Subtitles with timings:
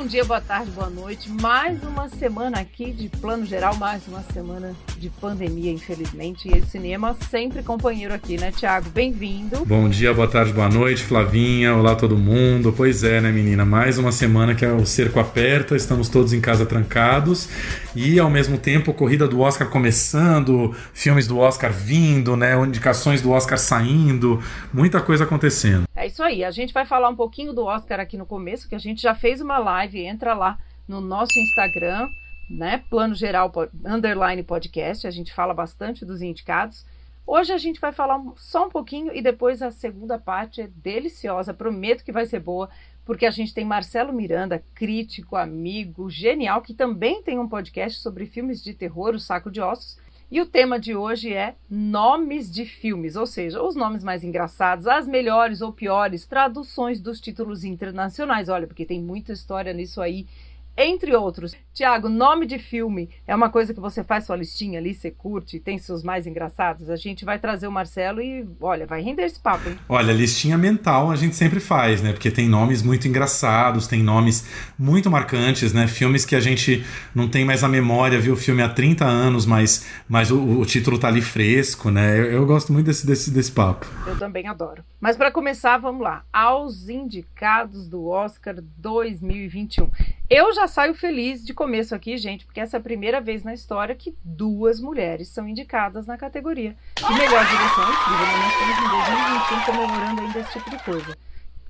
[0.00, 1.30] Bom dia, boa tarde, boa noite.
[1.42, 6.48] Mais uma semana aqui de plano geral, mais uma semana de pandemia, infelizmente.
[6.48, 8.88] E o cinema sempre companheiro aqui, né, Tiago?
[8.88, 9.62] Bem-vindo.
[9.66, 11.74] Bom dia, boa tarde, boa noite, Flavinha.
[11.74, 12.72] Olá, todo mundo.
[12.74, 13.62] Pois é, né, menina?
[13.66, 17.50] Mais uma semana que o cerco aperta, estamos todos em casa trancados
[17.94, 22.56] e, ao mesmo tempo, corrida do Oscar começando, filmes do Oscar vindo, né?
[22.64, 24.42] Indicações do Oscar saindo,
[24.72, 25.89] muita coisa acontecendo.
[26.10, 26.44] Isso aí.
[26.44, 29.14] A gente vai falar um pouquinho do Oscar aqui no começo, que a gente já
[29.14, 32.08] fez uma live live, entra lá no nosso Instagram,
[32.50, 32.82] né?
[32.90, 33.52] Plano Geral
[33.84, 35.06] Underline Podcast.
[35.06, 36.84] A gente fala bastante dos indicados.
[37.24, 41.54] Hoje a gente vai falar só um pouquinho e depois a segunda parte é deliciosa.
[41.54, 42.68] Prometo que vai ser boa,
[43.04, 48.26] porque a gente tem Marcelo Miranda, crítico, amigo, genial, que também tem um podcast sobre
[48.26, 49.96] filmes de terror, O Saco de Ossos.
[50.30, 54.86] E o tema de hoje é nomes de filmes, ou seja, os nomes mais engraçados,
[54.86, 58.48] as melhores ou piores traduções dos títulos internacionais.
[58.48, 60.28] Olha, porque tem muita história nisso aí
[60.76, 61.54] entre outros.
[61.72, 65.60] Tiago, nome de filme é uma coisa que você faz sua listinha ali, você curte,
[65.60, 66.90] tem seus mais engraçados.
[66.90, 69.68] A gente vai trazer o Marcelo e, olha, vai render esse papo.
[69.68, 69.78] Hein?
[69.88, 72.12] Olha, listinha mental a gente sempre faz, né?
[72.12, 74.46] Porque tem nomes muito engraçados, tem nomes
[74.78, 75.86] muito marcantes, né?
[75.86, 76.84] Filmes que a gente
[77.14, 80.66] não tem mais a memória, viu o filme há 30 anos, mas, mas o, o
[80.66, 82.18] título tá ali fresco, né?
[82.18, 83.86] Eu, eu, gosto muito desse, desse, desse papo.
[84.06, 84.82] Eu também adoro.
[85.00, 86.26] Mas para começar, vamos lá.
[86.30, 89.90] Aos indicados do Oscar 2021.
[90.28, 93.54] Eu já saio feliz de começo aqui, gente, porque essa é a primeira vez na
[93.54, 97.90] história que duas mulheres são indicadas na categoria de melhor direção.
[97.90, 101.18] Incrível, nós estamos em 2021 comemorando ainda esse tipo de coisa.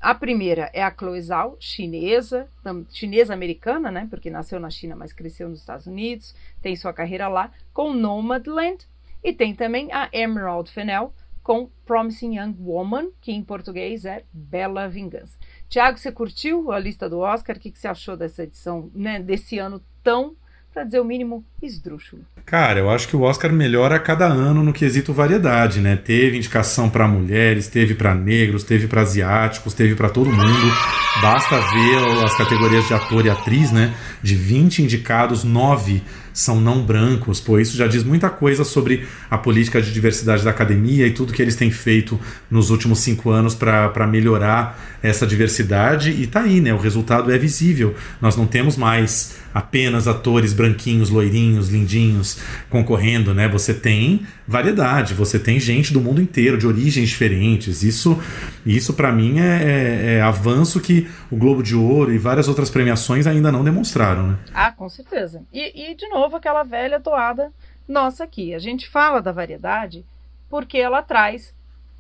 [0.01, 2.49] A primeira é a Chloe Zhao, chinesa,
[2.91, 4.09] chinesa-americana, né?
[4.11, 8.89] Porque nasceu na China, mas cresceu nos Estados Unidos, tem sua carreira lá, com Nomadland.
[9.23, 11.13] E tem também a Emerald Fennell,
[11.51, 15.37] com Promising Young Woman, que em português é Bela Vingança.
[15.69, 17.57] Tiago, você curtiu a lista do Oscar?
[17.57, 20.37] O que, que você achou dessa edição, né, desse ano tão,
[20.73, 22.23] para dizer o mínimo, esdrúxulo?
[22.47, 25.97] Cara, eu acho que o Oscar melhora a cada ano no quesito variedade, né?
[25.97, 30.73] Teve indicação para mulheres, teve para negros, teve para asiáticos, teve para todo mundo.
[31.21, 33.93] Basta ver as categorias de ator e atriz, né?
[34.23, 36.01] De 20 indicados, 9
[36.33, 40.51] são não brancos, pô, isso já diz muita coisa sobre a política de diversidade da
[40.51, 42.19] academia e tudo que eles têm feito
[42.51, 46.11] nos últimos cinco anos para melhorar essa diversidade.
[46.11, 46.73] E tá aí, né?
[46.73, 47.95] O resultado é visível.
[48.21, 53.49] Nós não temos mais apenas atores branquinhos, loirinhos, lindinhos concorrendo, né?
[53.49, 57.85] Você tem variedade, você tem gente do mundo inteiro, de origens diferentes.
[57.85, 58.21] Isso,
[58.67, 62.69] isso para mim é, é, é, avanço que o Globo de Ouro e várias outras
[62.69, 64.39] premiações ainda não demonstraram, né?
[64.53, 65.45] Ah, com certeza.
[65.53, 67.53] E, e de novo aquela velha toada
[67.87, 68.53] nossa aqui.
[68.53, 70.05] A gente fala da variedade
[70.49, 71.55] porque ela traz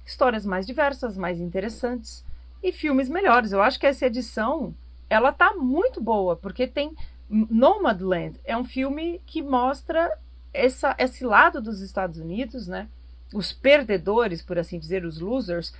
[0.04, 2.24] histórias mais diversas, mais interessantes
[2.60, 3.52] e filmes melhores.
[3.52, 4.74] Eu acho que essa edição
[5.08, 6.96] ela tá muito boa porque tem
[7.28, 10.18] Nomadland é um filme que mostra
[10.52, 12.88] essa, esse lado dos Estados Unidos, né?
[13.32, 15.72] Os perdedores, por assim dizer, os losers.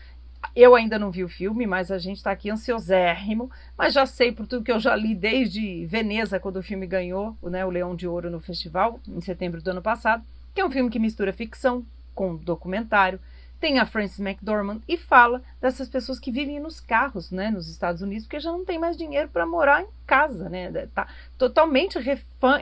[0.56, 3.50] Eu ainda não vi o filme, mas a gente está aqui ansiosérrimo.
[3.76, 7.36] Mas já sei por tudo que eu já li desde Veneza, quando o filme ganhou
[7.42, 10.24] né, o Leão de Ouro no festival, em setembro do ano passado.
[10.54, 13.20] Que é um filme que mistura ficção com documentário
[13.60, 18.00] tem a Frances McDormand e fala dessas pessoas que vivem nos carros, né, nos Estados
[18.00, 21.06] Unidos, porque já não tem mais dinheiro para morar em casa, né, tá
[21.36, 21.98] totalmente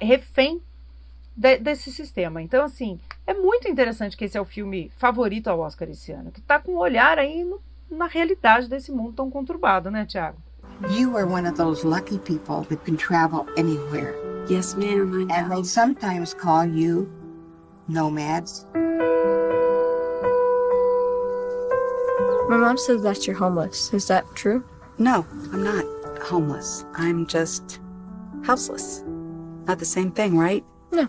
[0.02, 0.60] refém
[1.38, 2.42] de, desse sistema.
[2.42, 6.32] Então, assim, é muito interessante que esse é o filme favorito ao Oscar esse ano,
[6.32, 10.38] que está com um olhar aí no, na realidade desse mundo tão conturbado, né, Tiago?
[10.90, 14.14] You are one of those lucky people that can travel anywhere.
[14.48, 15.28] Yes, ma'am.
[15.30, 17.08] And they sometimes call you
[17.88, 18.66] nomads.
[22.48, 23.92] My mom says that you're homeless.
[23.92, 24.64] Is that true?
[24.98, 25.84] No, I'm not
[26.22, 26.84] homeless.
[26.94, 27.80] I'm just
[28.44, 29.04] houseless.
[29.66, 30.64] Not the same thing, right?
[30.92, 31.08] No.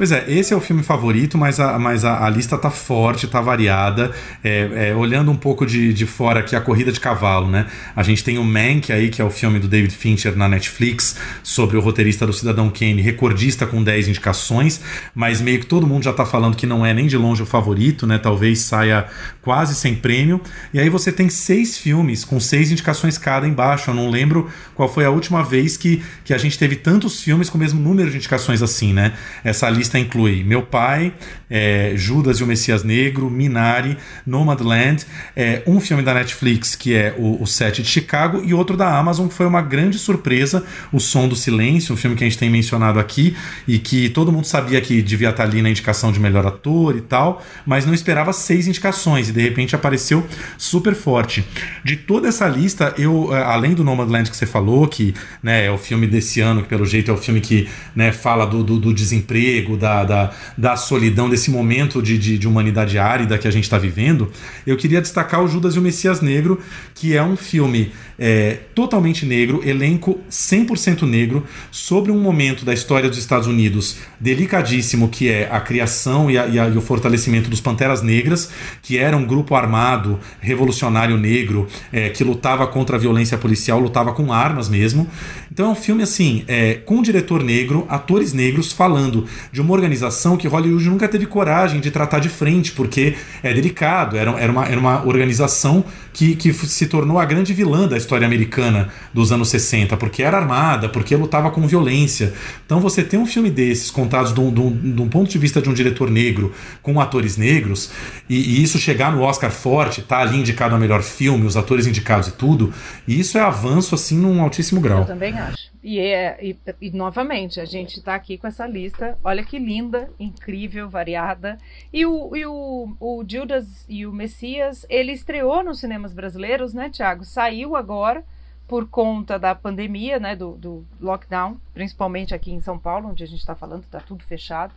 [0.00, 3.26] Pois é, esse é o filme favorito, mas a, mas a, a lista tá forte,
[3.26, 4.10] tá variada.
[4.42, 7.66] É, é, olhando um pouco de, de fora aqui, a corrida de cavalo, né?
[7.94, 11.18] A gente tem o Mank aí, que é o filme do David Fincher na Netflix,
[11.42, 14.80] sobre o roteirista do Cidadão Kane, recordista com 10 indicações,
[15.14, 17.46] mas meio que todo mundo já tá falando que não é nem de longe o
[17.46, 18.16] favorito, né?
[18.16, 19.06] Talvez saia
[19.42, 20.40] quase sem prêmio.
[20.72, 23.90] E aí você tem seis filmes com seis indicações cada embaixo.
[23.90, 27.50] Eu não lembro qual foi a última vez que, que a gente teve tantos filmes
[27.50, 29.12] com o mesmo número de indicações assim, né?
[29.44, 31.12] Essa lista lista inclui Meu Pai,
[31.50, 35.04] é, Judas e o Messias Negro, Minari, Nomadland,
[35.36, 38.96] é, um filme da Netflix que é o, o Set de Chicago e outro da
[38.96, 42.38] Amazon que foi uma grande surpresa, O Som do Silêncio, um filme que a gente
[42.38, 43.36] tem mencionado aqui
[43.66, 47.00] e que todo mundo sabia que devia estar ali na indicação de melhor ator e
[47.00, 50.26] tal, mas não esperava seis indicações e de repente apareceu
[50.56, 51.44] super forte.
[51.84, 55.70] De toda essa lista, eu, é, além do Nomadland que você falou, que né, é
[55.70, 58.78] o filme desse ano, que pelo jeito é o filme que né, fala do, do,
[58.78, 63.52] do desemprego, da, da, da, solidão, desse momento de, de, de humanidade árida que a
[63.52, 64.32] gente está vivendo,
[64.66, 66.58] eu queria destacar o Judas e o Messias Negro,
[66.92, 73.08] que é um filme é, totalmente negro, elenco 100% negro, sobre um momento da história
[73.08, 77.48] dos Estados Unidos delicadíssimo, que é a criação e, a, e, a, e o fortalecimento
[77.48, 78.50] dos Panteras Negras,
[78.82, 84.12] que era um grupo armado revolucionário negro é, que lutava contra a violência policial, lutava
[84.12, 85.08] com armas mesmo.
[85.52, 89.72] Então é um filme assim, é, com um diretor negro, atores negros falando de uma
[89.72, 94.52] organização que Hollywood nunca teve coragem de tratar de frente, porque é delicado, era, era,
[94.52, 95.82] uma, era uma organização
[96.12, 100.36] que, que se tornou a grande vilã da história americana dos anos 60, porque era
[100.36, 102.34] armada, porque lutava com violência.
[102.66, 105.38] Então você tem um filme desses contados de um, de um, de um ponto de
[105.38, 107.90] vista de um diretor negro, com atores negros,
[108.28, 111.86] e, e, isso chegar no Oscar forte, tá ali indicado a melhor filme, os atores
[111.86, 112.72] indicados e tudo,
[113.06, 115.00] e isso é avanço assim num altíssimo grau.
[115.00, 115.70] Eu também acho.
[115.82, 119.18] E, é, e, e, novamente, a gente está aqui com essa lista.
[119.24, 121.56] Olha que linda, incrível, variada.
[121.92, 126.90] E o, e o, o Judas e o Messias, ele estreou nos cinemas brasileiros, né,
[126.90, 127.24] Tiago?
[127.24, 128.22] Saiu agora
[128.68, 133.26] por conta da pandemia, né, do, do lockdown, principalmente aqui em São Paulo, onde a
[133.26, 134.72] gente está falando, está tudo fechado.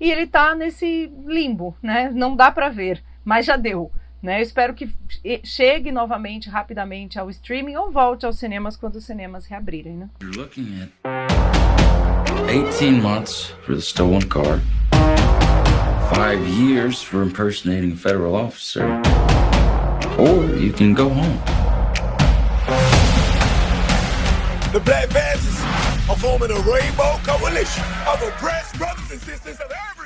[0.00, 2.10] E ele está nesse limbo, né?
[2.10, 3.90] Não dá para ver, mas já deu.
[4.22, 4.38] Né?
[4.38, 4.92] Eu espero que
[5.44, 9.94] chegue novamente, rapidamente, ao streaming ou volte aos cinemas quando os cinemas reabrirem.
[9.94, 10.08] Né?
[10.20, 10.90] You're looking at
[12.50, 14.60] 18 months for the stolen car,
[16.14, 18.84] 5 years for impersonating a federal officer,
[20.18, 21.38] or you can go home.
[24.72, 25.60] The Black Panthers
[26.10, 29.97] are forming a rainbow coalition of oppressed brothers and sisters of every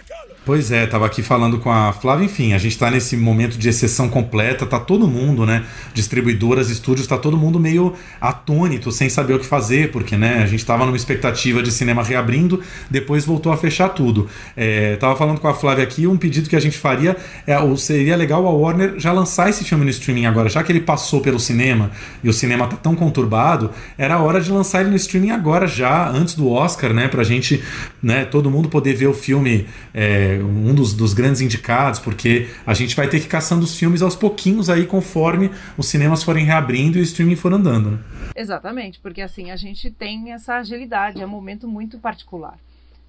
[0.44, 3.68] Pois é, tava aqui falando com a Flávia, enfim, a gente tá nesse momento de
[3.68, 5.64] exceção completa, tá todo mundo, né,
[5.94, 10.46] distribuidoras, estúdios, tá todo mundo meio atônito, sem saber o que fazer, porque, né, a
[10.46, 12.60] gente tava numa expectativa de cinema reabrindo,
[12.90, 14.28] depois voltou a fechar tudo.
[14.56, 17.16] É, tava falando com a Flávia aqui, um pedido que a gente faria,
[17.46, 20.80] é, seria legal a Warner já lançar esse filme no streaming agora, já que ele
[20.80, 24.96] passou pelo cinema, e o cinema tá tão conturbado, era hora de lançar ele no
[24.96, 27.62] streaming agora já, antes do Oscar, né, pra gente,
[28.02, 29.68] né, todo mundo poder ver o filme...
[29.94, 30.11] É,
[30.42, 34.02] um dos, dos, grandes indicados, porque a gente vai ter que ir caçando os filmes
[34.02, 37.92] aos pouquinhos aí, conforme os cinemas forem reabrindo e o streaming for andando.
[37.92, 37.98] Né?
[38.34, 42.56] Exatamente, porque assim a gente tem essa agilidade, é um momento muito particular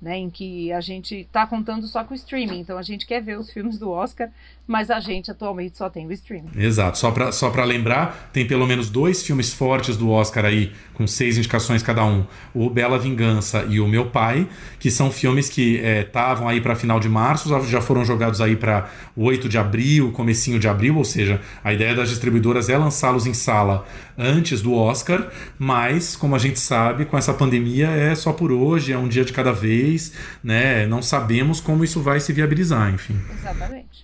[0.04, 2.60] né, em que a gente está contando só com o streaming.
[2.60, 4.30] Então a gente quer ver os filmes do Oscar,
[4.68, 6.50] mas a gente atualmente só tem o streaming.
[6.56, 6.98] Exato.
[6.98, 11.38] Só para só lembrar, tem pelo menos dois filmes fortes do Oscar aí, com seis
[11.38, 14.48] indicações cada um: o Bela Vingança e o Meu Pai,
[14.80, 18.56] que são filmes que estavam é, aí para final de março, já foram jogados aí
[18.56, 23.26] para 8 de abril, comecinho de abril, ou seja, a ideia das distribuidoras é lançá-los
[23.26, 23.86] em sala
[24.18, 28.94] antes do Oscar, mas como a gente sabe, com essa pandemia é só por hoje,
[28.94, 30.14] é um dia de cada vez
[30.44, 30.86] né?
[30.86, 33.20] Não sabemos como isso vai se viabilizar, enfim.
[33.34, 34.03] Exatamente.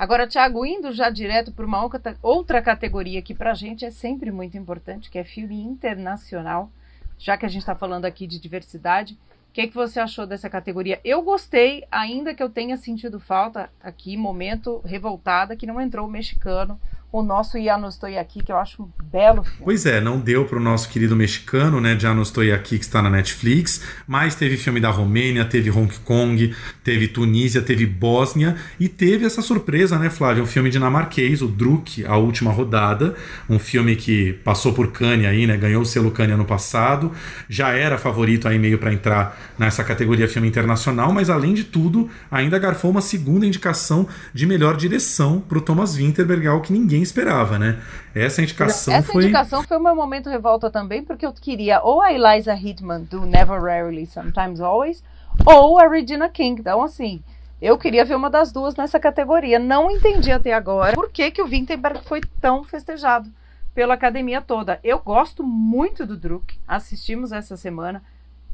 [0.00, 1.86] Agora, Thiago, indo já direto para uma
[2.22, 6.70] outra categoria que para a gente é sempre muito importante, que é filme internacional,
[7.18, 9.12] já que a gente está falando aqui de diversidade.
[9.50, 10.98] O que, que você achou dessa categoria?
[11.04, 16.10] Eu gostei, ainda que eu tenha sentido falta aqui, momento revoltada, que não entrou o
[16.10, 16.80] mexicano,
[17.12, 19.60] o nosso Ya No Estou Aqui, que eu acho um belo filme.
[19.64, 22.84] Pois é, não deu para o nosso querido mexicano, né, Já No Estou Aqui, que
[22.84, 28.56] está na Netflix, mas teve filme da Romênia, teve Hong Kong, teve Tunísia, teve Bósnia
[28.78, 33.16] e teve essa surpresa, né, Flávio, um filme dinamarquês, o Druk, A Última Rodada,
[33.48, 37.10] um filme que passou por Cannes aí, né, ganhou o selo Cannes ano passado,
[37.48, 42.08] já era favorito aí meio para entrar nessa categoria filme internacional, mas além de tudo,
[42.30, 46.99] ainda garfou uma segunda indicação de melhor direção para o Thomas Winterberg, algo que ninguém
[47.00, 47.80] ninguém esperava, né?
[48.14, 49.24] Essa indicação Essa foi.
[49.24, 53.22] Indicação foi o meu momento revolta também, porque eu queria ou a Eliza Hitman do
[53.26, 55.02] Never Rarely, Sometimes Always,
[55.44, 56.60] ou a Regina King.
[56.60, 57.22] Então, assim,
[57.60, 59.58] eu queria ver uma das duas nessa categoria.
[59.58, 63.30] Não entendi até agora por que, que o Winterberg foi tão festejado
[63.74, 64.78] pela academia toda.
[64.84, 68.02] Eu gosto muito do Druk, assistimos essa semana,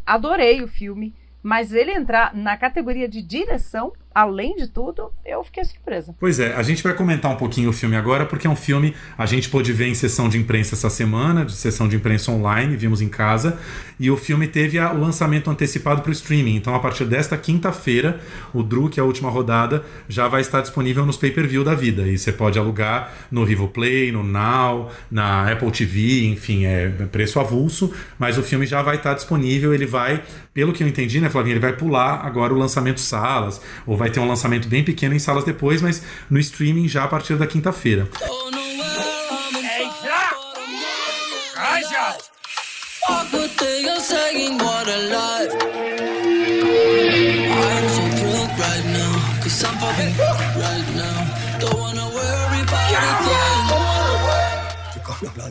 [0.04, 5.62] adorei o filme, mas ele entrar na categoria de direção, além de tudo, eu fiquei
[5.62, 6.16] surpresa.
[6.18, 8.94] Pois é, a gente vai comentar um pouquinho o filme agora, porque é um filme
[9.18, 12.74] a gente pôde ver em sessão de imprensa essa semana, de sessão de imprensa online,
[12.76, 13.58] vimos em casa,
[14.00, 16.56] e o filme teve a, o lançamento antecipado para o streaming.
[16.56, 18.18] Então, a partir desta quinta-feira,
[18.54, 22.08] o que é a última rodada, já vai estar disponível nos pay-per-view da vida.
[22.08, 27.38] E você pode alugar no Vivo Play, no Now, na Apple TV, enfim, é preço
[27.38, 30.22] avulso, mas o filme já vai estar disponível, ele vai,
[30.54, 34.05] pelo que eu entendi, né, Flavinha, ele vai pular agora o lançamento salas, ou vai
[34.06, 37.34] vai ter um lançamento bem pequeno em salas depois, mas no streaming já a partir
[37.36, 38.08] da quinta-feira.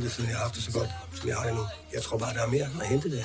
[0.02, 1.62] Siden, jeg har haft det så godt, som jeg har det nu.
[1.94, 3.24] Jeg tror bare, der er mere at hente der.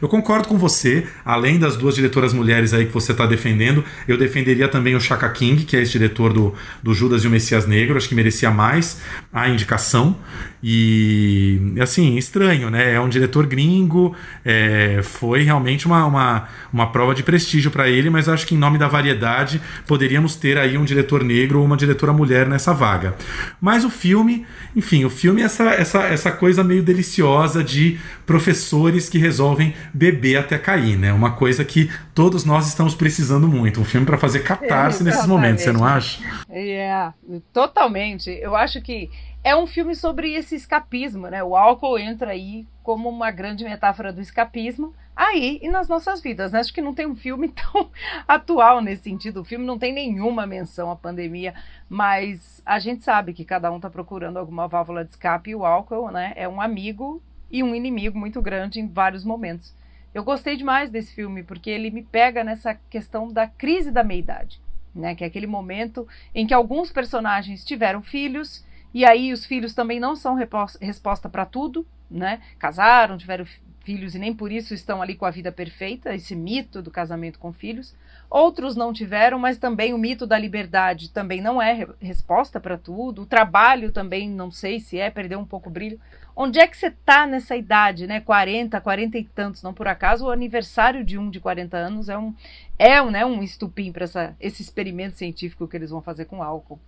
[0.00, 4.16] Eu concordo com você, além das duas diretoras mulheres aí que você está defendendo, eu
[4.16, 7.66] defenderia também o Chaka King, que é esse diretor do, do Judas e o Messias
[7.66, 9.00] Negro, acho que merecia mais
[9.32, 10.16] a indicação.
[10.62, 12.94] E assim, estranho, né?
[12.94, 18.10] É um diretor gringo, é, foi realmente uma, uma, uma prova de prestígio para ele,
[18.10, 21.76] mas acho que em nome da variedade poderíamos ter aí um diretor negro ou uma
[21.76, 23.16] diretora mulher nessa vaga.
[23.60, 29.08] Mas o filme, enfim, o filme é essa, essa, essa coisa meio deliciosa de professores
[29.08, 31.12] que resolvem beber até cair, né?
[31.12, 33.80] Uma coisa que todos nós estamos precisando muito.
[33.80, 36.22] Um filme para fazer catarse é, nesses momentos, você não acha?
[36.50, 37.10] É,
[37.52, 38.30] totalmente.
[38.30, 39.10] Eu acho que
[39.48, 41.42] é um filme sobre esse escapismo, né?
[41.42, 46.52] O álcool entra aí como uma grande metáfora do escapismo aí e nas nossas vidas.
[46.52, 46.60] Né?
[46.60, 47.90] Acho que não tem um filme tão
[48.28, 49.40] atual nesse sentido.
[49.40, 51.54] O filme não tem nenhuma menção à pandemia,
[51.88, 55.64] mas a gente sabe que cada um está procurando alguma válvula de escape e o
[55.64, 59.74] álcool né, é um amigo e um inimigo muito grande em vários momentos.
[60.12, 64.60] Eu gostei demais desse filme porque ele me pega nessa questão da crise da meia-idade,
[64.94, 65.14] né?
[65.14, 70.00] Que é aquele momento em que alguns personagens tiveram filhos e aí os filhos também
[70.00, 72.40] não são resposta para tudo, né?
[72.58, 73.44] Casaram, tiveram
[73.88, 77.38] filhos e nem por isso estão ali com a vida perfeita, esse mito do casamento
[77.38, 77.94] com filhos.
[78.28, 83.22] Outros não tiveram, mas também o mito da liberdade também não é resposta para tudo.
[83.22, 85.98] O trabalho também não sei se é, perdeu um pouco o brilho.
[86.36, 88.20] Onde é que você está nessa idade, né?
[88.20, 92.18] 40, 40 e tantos, não por acaso o aniversário de um de 40 anos é
[92.18, 92.34] um
[92.78, 94.04] é um, né, um estupim para
[94.38, 96.78] esse experimento científico que eles vão fazer com álcool.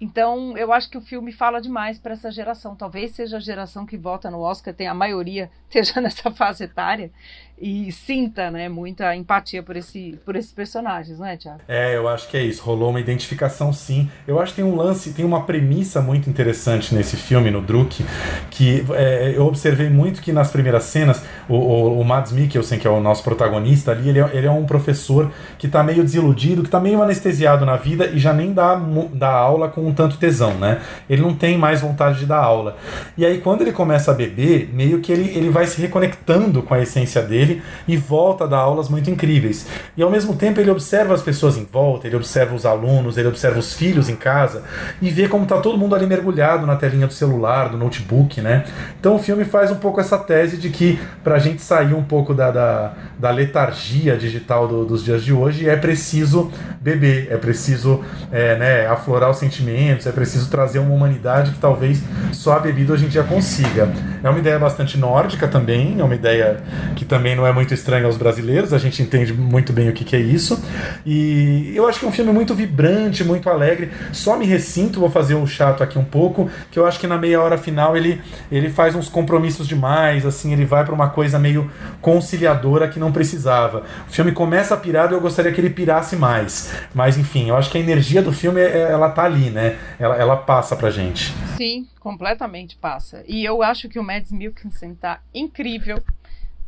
[0.00, 2.74] Então, eu acho que o filme fala demais para essa geração.
[2.74, 7.10] Talvez seja a geração que vota no Oscar, tem a maioria esteja nessa fase etária
[7.56, 11.60] e sinta, né, muita empatia por esse por esses personagens, não é, Tiago?
[11.68, 12.62] É, eu acho que é isso.
[12.64, 14.10] Rolou uma identificação, sim.
[14.26, 18.04] Eu acho que tem um lance, tem uma premissa muito interessante nesse filme, no Druk,
[18.50, 22.86] que é, eu observei muito que nas primeiras cenas o, o, o Mads Mikkelsen, que
[22.86, 26.62] é o nosso protagonista ali, ele é, ele é um professor que está meio desiludido,
[26.62, 28.74] que está meio anestesiado na vida e já nem dá,
[29.12, 30.80] dá aula com um tanto tesão, né?
[31.08, 32.76] Ele não tem mais vontade de dar aula.
[33.16, 36.74] E aí, quando ele começa a beber, meio que ele, ele vai se reconectando com
[36.74, 39.66] a essência dele e volta a dar aulas muito incríveis.
[39.96, 43.28] E ao mesmo tempo, ele observa as pessoas em volta, ele observa os alunos, ele
[43.28, 44.62] observa os filhos em casa
[45.00, 48.64] e vê como tá todo mundo ali mergulhado na telinha do celular, do notebook, né?
[48.98, 52.34] Então o filme faz um pouco essa tese de que pra gente sair um pouco
[52.34, 56.50] da, da, da letargia digital do, dos dias de hoje é preciso
[56.80, 59.38] beber, é preciso é, né, aflorar os
[59.74, 62.02] sentimentos, é preciso trazer uma humanidade que talvez
[62.32, 63.92] só a bebida hoje em dia consiga.
[64.22, 66.58] É uma ideia bastante nórdica também, é uma ideia
[66.94, 70.04] que também não é muito estranha aos brasileiros, a gente entende muito bem o que,
[70.04, 70.62] que é isso.
[71.04, 73.90] E eu acho que é um filme muito vibrante, muito alegre.
[74.12, 77.18] Só me ressinto, vou fazer um chato aqui um pouco, que eu acho que na
[77.18, 81.38] meia hora final ele, ele faz uns compromissos demais, assim, ele vai para uma coisa
[81.38, 83.82] meio conciliadora que não precisava.
[84.08, 86.70] O filme começa pirado eu gostaria que ele pirasse mais.
[86.94, 89.63] Mas enfim, eu acho que a energia do filme é, ela tá ali, né?
[89.98, 91.32] Ela, ela passa pra gente.
[91.56, 93.24] Sim, completamente passa.
[93.26, 96.02] E eu acho que o Mads Mikkelsen tá incrível.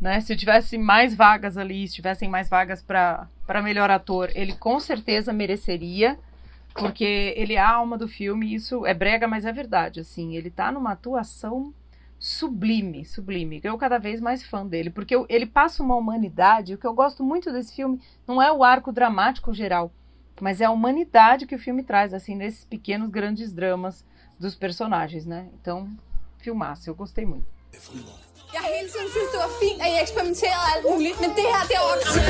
[0.01, 0.21] Né?
[0.21, 5.33] Se tivesse mais vagas ali, se tivessem mais vagas para melhor ator, ele com certeza
[5.33, 6.19] mereceria,
[6.75, 10.51] porque ele é a alma do filme, isso é brega, mas é verdade, assim, ele
[10.51, 11.73] tá numa atuação
[12.19, 13.61] sublime, sublime.
[13.65, 16.75] Eu cada vez mais fã dele, porque ele passa uma humanidade.
[16.75, 19.91] O que eu gosto muito desse filme não é o arco dramático geral,
[20.41, 24.05] mas é a humanidade que o filme traz, assim, nesses pequenos grandes dramas
[24.39, 25.47] dos personagens, né?
[25.61, 25.89] Então,
[26.39, 27.47] filmaço, eu gostei muito.
[28.53, 31.47] Jeg har hele tiden synes, det var fint, at I eksperimenterede alt muligt, men det
[31.53, 32.21] her, det er også...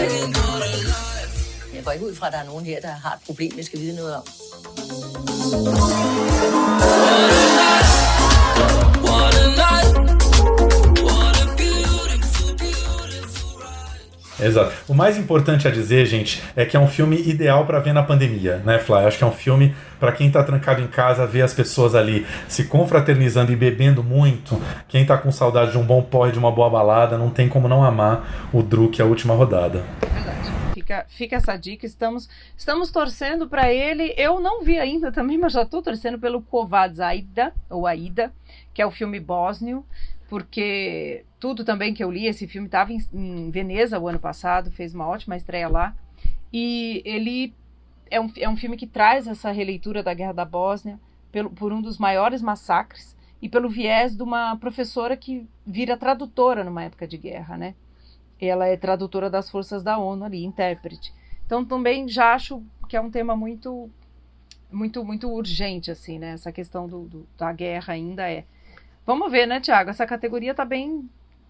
[1.75, 3.65] Jeg går ikke ud fra, at der er nogen her, der har et problem, jeg
[3.65, 4.23] skal vide noget om.
[14.39, 14.73] Exato.
[14.89, 18.03] O mais importante a dizer, gente, é que é um filme ideal para ver na
[18.03, 19.05] pandemia, né, Fly?
[19.07, 22.27] Acho que é um filme para quem tá trancado em casa, ver as pessoas ali
[22.49, 24.61] se confraternizando e bebendo muito.
[24.89, 27.69] Quem tá com saudade de um bom porre, de uma boa balada, não tem como
[27.69, 29.85] não amar o Druk, a última rodada.
[30.13, 30.37] Verdade.
[30.75, 31.87] Fica, fica essa dica.
[31.87, 34.13] Estamos, estamos torcendo para ele.
[34.17, 38.31] Eu não vi ainda também, mas já estou torcendo pelo Kovacs Aida, ou Aida,
[38.75, 39.85] que é o filme bósnio
[40.29, 44.71] porque tudo também que eu li, esse filme estava em, em, Veneza o ano passado,
[44.71, 45.95] fez uma ótima estreia lá,
[46.53, 47.55] e ele
[48.11, 50.99] é um, é um filme que traz essa releitura da Guerra da Bósnia
[51.31, 56.65] pelo, por um dos maiores massacres e pelo viés de uma professora que vira tradutora
[56.65, 57.75] numa época de guerra, né?
[58.41, 61.13] Ela é tradutora das forças da ONU ali, intérprete.
[61.45, 63.91] Então também já acho que é um tema muito
[64.71, 66.31] muito muito urgente assim, né?
[66.33, 68.45] Essa questão do, do da guerra ainda é
[69.07, 69.91] Vamos ver, né, Tiago?
[69.91, 71.09] Essa categoria tá bem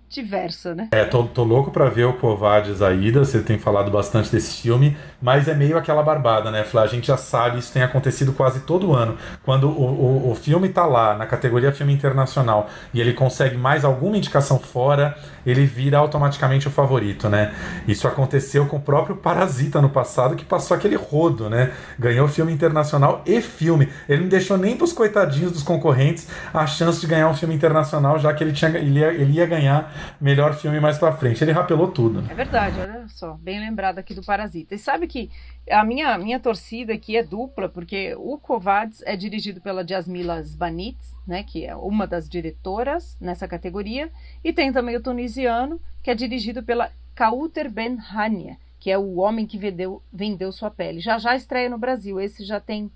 [0.09, 0.89] diversa, né?
[0.93, 4.97] É, tô, tô louco pra ver o Covades Aida, você tem falado bastante desse filme,
[5.21, 6.83] mas é meio aquela barbada, né, Flá?
[6.83, 9.17] A gente já sabe, isso tem acontecido quase todo ano.
[9.45, 13.85] Quando o, o, o filme tá lá, na categoria filme internacional, e ele consegue mais
[13.85, 17.53] alguma indicação fora, ele vira automaticamente o favorito, né?
[17.87, 21.73] Isso aconteceu com o próprio Parasita no passado, que passou aquele rodo, né?
[21.99, 23.89] Ganhou filme internacional e filme.
[24.09, 28.19] Ele não deixou nem pros coitadinhos dos concorrentes a chance de ganhar um filme internacional,
[28.19, 31.43] já que ele, tinha, ele, ia, ele ia ganhar melhor filme mais pra frente.
[31.43, 32.25] Ele rapelou tudo.
[32.31, 33.35] É verdade, olha só.
[33.35, 34.75] Bem lembrado aqui do Parasita.
[34.75, 35.31] E sabe que
[35.71, 41.15] a minha, minha torcida aqui é dupla, porque o Covades é dirigido pela Jasmila Zbanitz,
[41.26, 44.11] né, que é uma das diretoras nessa categoria,
[44.45, 49.17] e tem também o tunisiano, que é dirigido pela Kauter Ben Hania, que é o
[49.17, 51.00] homem que vendeu, vendeu sua pele.
[51.00, 52.91] Já já estreia no Brasil, esse já tem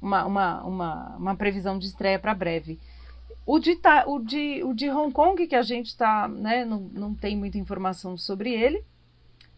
[0.00, 2.78] uma, uma, uma, uma previsão de estreia para breve.
[3.46, 7.14] O de, o, de, o de Hong Kong, que a gente está, né, não, não
[7.14, 8.84] tem muita informação sobre ele,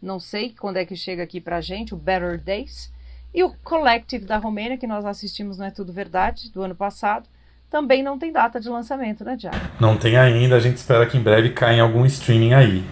[0.01, 2.91] não sei quando é que chega aqui para a gente, o Better Days.
[3.33, 7.27] E o Collective da Romênia, que nós assistimos Não é Tudo Verdade, do ano passado,
[7.73, 9.59] também não tem data de lançamento, né, Diário?
[9.79, 12.83] Não tem ainda, a gente espera que em breve caia em algum streaming aí.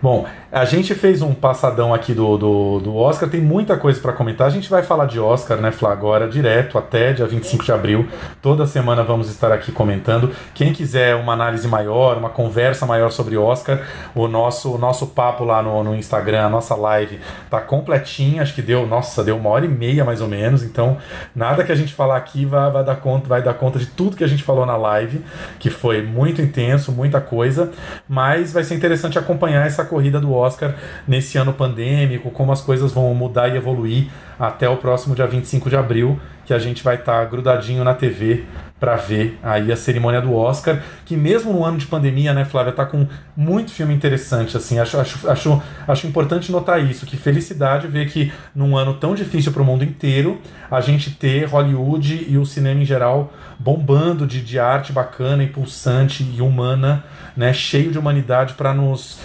[0.00, 4.12] Bom, a gente fez um passadão aqui do, do, do Oscar, tem muita coisa para
[4.12, 4.46] comentar.
[4.46, 8.08] A gente vai falar de Oscar, né, Flá, agora direto até dia 25 de abril.
[8.40, 10.32] Toda semana vamos estar aqui comentando.
[10.54, 13.80] Quem quiser uma análise maior, uma conversa maior sobre Oscar,
[14.14, 18.42] o nosso, o nosso papo lá no, no Instagram, a nossa live, tá completinha.
[18.42, 20.62] Acho que deu, nossa, deu uma hora e meia mais ou menos.
[20.64, 20.96] Então,
[21.32, 24.16] nada que a gente falar aqui vai, vai, dar, conta, vai dar conta de tudo
[24.20, 25.22] que a gente falou na live,
[25.58, 27.72] que foi muito intenso, muita coisa.
[28.06, 30.74] Mas vai ser interessante acompanhar essa corrida do Oscar
[31.08, 35.70] nesse ano pandêmico, como as coisas vão mudar e evoluir até o próximo dia 25
[35.70, 38.44] de abril, que a gente vai estar tá grudadinho na TV
[38.80, 42.72] para ver aí a cerimônia do Oscar, que mesmo no ano de pandemia, né, Flávia,
[42.72, 47.86] tá com muito filme interessante, assim, acho, acho, acho, acho importante notar isso, que felicidade
[47.86, 52.36] ver que num ano tão difícil para o mundo inteiro, a gente ter Hollywood e
[52.36, 57.04] o cinema em geral bombando de, de arte bacana, impulsante e humana,
[57.36, 59.20] né, cheio de humanidade para nos,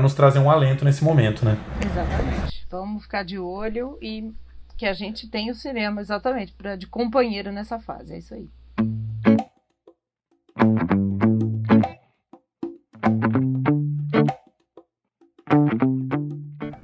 [0.00, 1.58] nos trazer um alento nesse momento, né?
[1.84, 2.66] Exatamente.
[2.70, 4.32] Vamos ficar de olho e
[4.80, 8.14] que a gente tenha o cinema, exatamente, pra, de companheiro nessa fase.
[8.14, 8.48] É isso aí.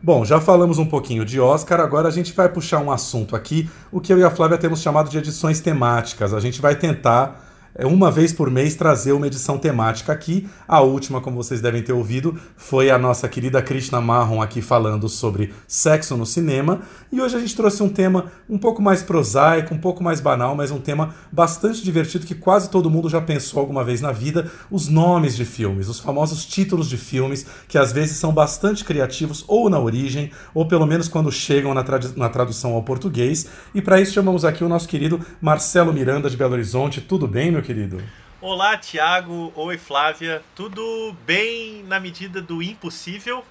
[0.02, 3.66] Bom, já falamos um pouquinho de Oscar, agora a gente vai puxar um assunto aqui,
[3.90, 6.34] o que eu e a Flávia temos chamado de edições temáticas.
[6.34, 7.45] A gente vai tentar
[7.84, 10.48] uma vez por mês trazer uma edição temática aqui.
[10.66, 15.08] A última, como vocês devem ter ouvido, foi a nossa querida Krishna Marron aqui falando
[15.08, 16.80] sobre sexo no cinema.
[17.12, 20.54] E hoje a gente trouxe um tema um pouco mais prosaico, um pouco mais banal,
[20.54, 24.50] mas um tema bastante divertido que quase todo mundo já pensou alguma vez na vida:
[24.70, 29.44] os nomes de filmes, os famosos títulos de filmes, que às vezes são bastante criativos
[29.46, 31.84] ou na origem, ou pelo menos quando chegam na,
[32.16, 33.46] na tradução ao português.
[33.74, 37.00] E para isso chamamos aqui o nosso querido Marcelo Miranda de Belo Horizonte.
[37.00, 38.00] Tudo bem, meu querido?
[38.40, 39.52] Olá, Tiago.
[39.56, 40.40] Oi, Flávia.
[40.54, 43.44] Tudo bem na medida do impossível?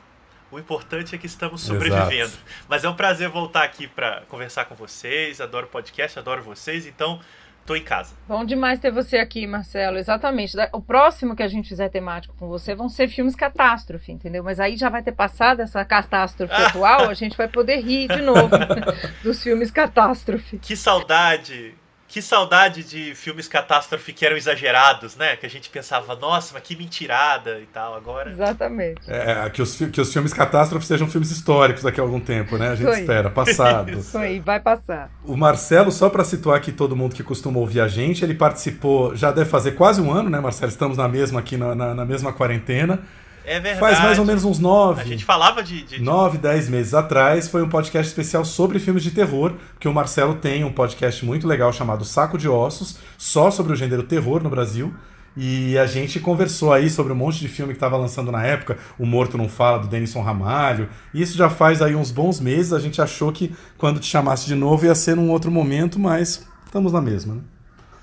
[0.49, 2.13] O importante é que estamos sobrevivendo.
[2.13, 2.43] Exato.
[2.69, 5.41] Mas é um prazer voltar aqui para conversar com vocês.
[5.41, 6.87] Adoro podcast, adoro vocês.
[6.87, 7.19] Então,
[7.65, 8.15] tô em casa.
[8.25, 9.97] Bom demais ter você aqui, Marcelo.
[9.97, 10.55] Exatamente.
[10.71, 14.45] O próximo que a gente fizer temático com você vão ser filmes catástrofe, entendeu?
[14.45, 18.21] Mas aí já vai ter passado essa catástrofe atual, a gente vai poder rir de
[18.21, 18.49] novo
[19.21, 20.57] dos filmes catástrofe.
[20.59, 21.75] Que saudade!
[22.07, 25.35] Que saudade de filmes catástrofe que eram exagerados, né?
[25.35, 27.95] Que a gente pensava, nossa, mas que mentirada e tal.
[27.95, 28.31] Agora.
[28.31, 29.01] Exatamente.
[29.07, 32.69] É, que os, que os filmes catástrofe sejam filmes históricos daqui a algum tempo, né?
[32.69, 33.91] A gente espera, passado.
[33.99, 35.09] Isso aí, vai passar.
[35.23, 39.15] O Marcelo, só para situar aqui todo mundo que costuma ouvir a gente, ele participou,
[39.15, 40.71] já deve fazer quase um ano, né, Marcelo?
[40.71, 43.01] Estamos na mesma aqui, na, na, na mesma quarentena.
[43.45, 43.79] É verdade.
[43.79, 45.01] Faz mais ou menos uns nove.
[45.01, 45.83] A gente falava de.
[45.83, 46.01] de...
[46.01, 50.35] Nove, dez meses atrás foi um podcast especial sobre filmes de terror, que o Marcelo
[50.35, 54.49] tem um podcast muito legal chamado Saco de Ossos, só sobre o gênero terror no
[54.49, 54.93] Brasil.
[55.37, 58.77] E a gente conversou aí sobre um monte de filme que estava lançando na época,
[58.97, 60.87] O Morto Não Fala, do Denison Ramalho.
[61.13, 62.71] E isso já faz aí uns bons meses.
[62.71, 66.47] A gente achou que quando te chamasse de novo ia ser num outro momento, mas
[66.65, 67.41] estamos na mesma, né?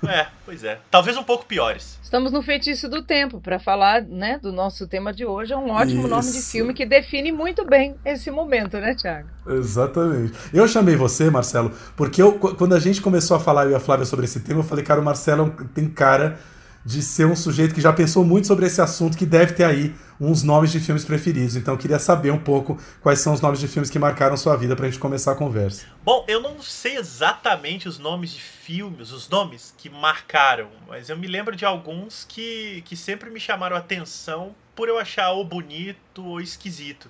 [0.07, 0.79] É, pois é.
[0.89, 1.99] Talvez um pouco piores.
[2.03, 5.53] Estamos no feitiço do tempo para falar, né, do nosso tema de hoje.
[5.53, 6.09] É um ótimo Isso.
[6.09, 9.27] nome de filme que define muito bem esse momento, né, Tiago?
[9.47, 10.33] Exatamente.
[10.53, 13.79] Eu chamei você, Marcelo, porque eu, quando a gente começou a falar eu e a
[13.79, 16.37] Flávia sobre esse tema, eu falei, cara, o Marcelo tem cara
[16.85, 19.95] de ser um sujeito que já pensou muito sobre esse assunto, que deve ter aí
[20.23, 21.55] uns nomes de filmes preferidos.
[21.55, 24.55] Então eu queria saber um pouco quais são os nomes de filmes que marcaram sua
[24.55, 25.85] vida pra gente começar a conversa.
[26.03, 31.17] Bom, eu não sei exatamente os nomes de filmes, os nomes que marcaram, mas eu
[31.17, 35.43] me lembro de alguns que, que sempre me chamaram a atenção por eu achar ou
[35.43, 37.09] bonito ou esquisito.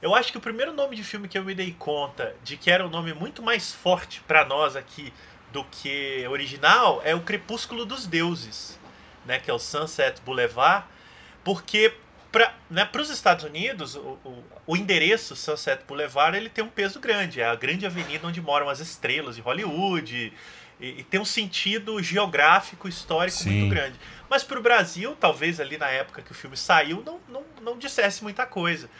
[0.00, 2.70] Eu acho que o primeiro nome de filme que eu me dei conta de que
[2.70, 5.12] era um nome muito mais forte para nós aqui
[5.52, 8.78] do que original é o Crepúsculo dos Deuses
[9.28, 10.86] né, que é o Sunset Boulevard,
[11.44, 11.92] porque
[12.30, 17.00] para né, os Estados Unidos, o, o, o, endereço Sunset Boulevard ele tem um peso
[17.00, 17.40] grande.
[17.40, 20.32] É a grande avenida onde moram as estrelas de Hollywood.
[20.80, 23.50] E, e tem um sentido geográfico, histórico Sim.
[23.50, 23.98] muito grande.
[24.28, 27.78] Mas para o Brasil, talvez ali na época que o filme saiu, não, não, não
[27.78, 28.90] dissesse muita coisa.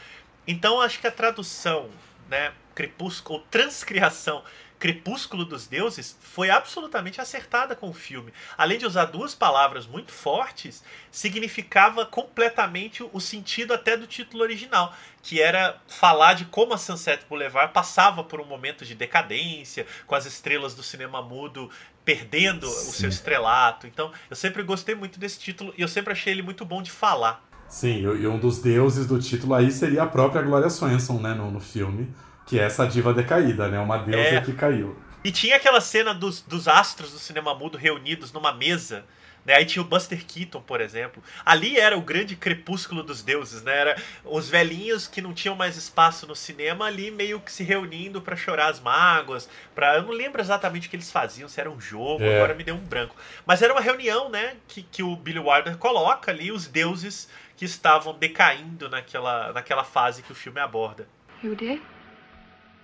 [0.46, 1.90] Então acho que a tradução,
[2.30, 4.42] né, crepúsculo, ou transcriação
[4.78, 8.32] Crepúsculo dos Deuses foi absolutamente acertada com o filme.
[8.56, 14.94] Além de usar duas palavras muito fortes, significava completamente o sentido até do título original,
[15.22, 20.14] que era falar de como a Sunset Boulevard passava por um momento de decadência, com
[20.14, 21.68] as estrelas do cinema mudo
[22.04, 22.90] perdendo Sim.
[22.90, 23.86] o seu estrelato.
[23.86, 26.90] Então, eu sempre gostei muito desse título e eu sempre achei ele muito bom de
[26.90, 27.44] falar.
[27.68, 31.50] Sim, e um dos deuses do título aí seria a própria Gloria Swanson, né, no,
[31.50, 32.08] no filme
[32.48, 33.78] que é essa diva decaída, né?
[33.78, 34.40] Uma deusa é.
[34.40, 34.96] que caiu.
[35.22, 39.04] E tinha aquela cena dos, dos astros do cinema mudo reunidos numa mesa.
[39.44, 39.54] Né?
[39.54, 41.22] Aí tinha o Buster Keaton, por exemplo.
[41.44, 43.76] Ali era o grande crepúsculo dos deuses, né?
[43.76, 48.22] Era os velhinhos que não tinham mais espaço no cinema ali meio que se reunindo
[48.22, 49.48] para chorar as mágoas.
[49.74, 49.96] Pra...
[49.96, 52.36] Eu não lembro exatamente o que eles faziam, se era um jogo, é.
[52.36, 53.14] agora me deu um branco.
[53.44, 54.56] Mas era uma reunião, né?
[54.66, 60.22] Que, que o Billy Wilder coloca ali os deuses que estavam decaindo naquela, naquela fase
[60.22, 61.08] que o filme aborda.
[61.42, 61.80] You did?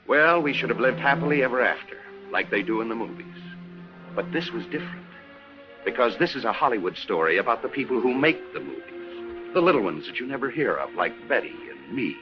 [0.06, 1.96] Well, we should have lived happily ever after,
[2.30, 3.26] like they do in the movies.
[4.14, 5.06] But this was different.
[5.84, 8.82] Because this is a Hollywood story about the people who make the movies.
[9.54, 12.16] The little ones that you never hear of, like Betty and me.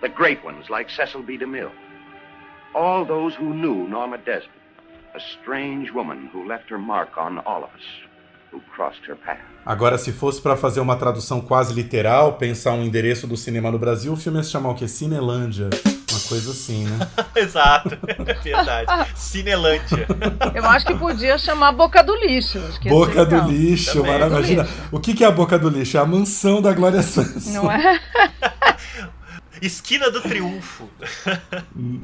[0.00, 1.36] The great ones, like Cecil B.
[1.36, 1.72] DeMille.
[2.74, 4.50] All those who knew Norma Desmond,
[5.14, 7.86] a strange woman who left her mark on all of us.
[8.50, 9.40] Who crossed her path.
[9.66, 13.78] Agora, se fosse para fazer uma tradução quase literal, pensar um endereço do cinema no
[13.78, 14.86] Brasil, o filme ia se chamar o quê?
[14.86, 15.70] Cinelândia.
[16.28, 17.08] Coisa assim, né?
[17.36, 17.96] Exato,
[18.42, 19.10] verdade.
[19.14, 20.06] Cinelândia.
[20.54, 22.60] Eu acho que podia chamar Boca do Lixo.
[22.88, 24.36] Boca do Lixo, maravilha.
[24.36, 25.96] Imagina, o que é a Boca do Lixo?
[25.96, 27.46] É a mansão da Glória Santos.
[27.46, 28.00] Não é?
[29.62, 30.88] Esquina do Triunfo.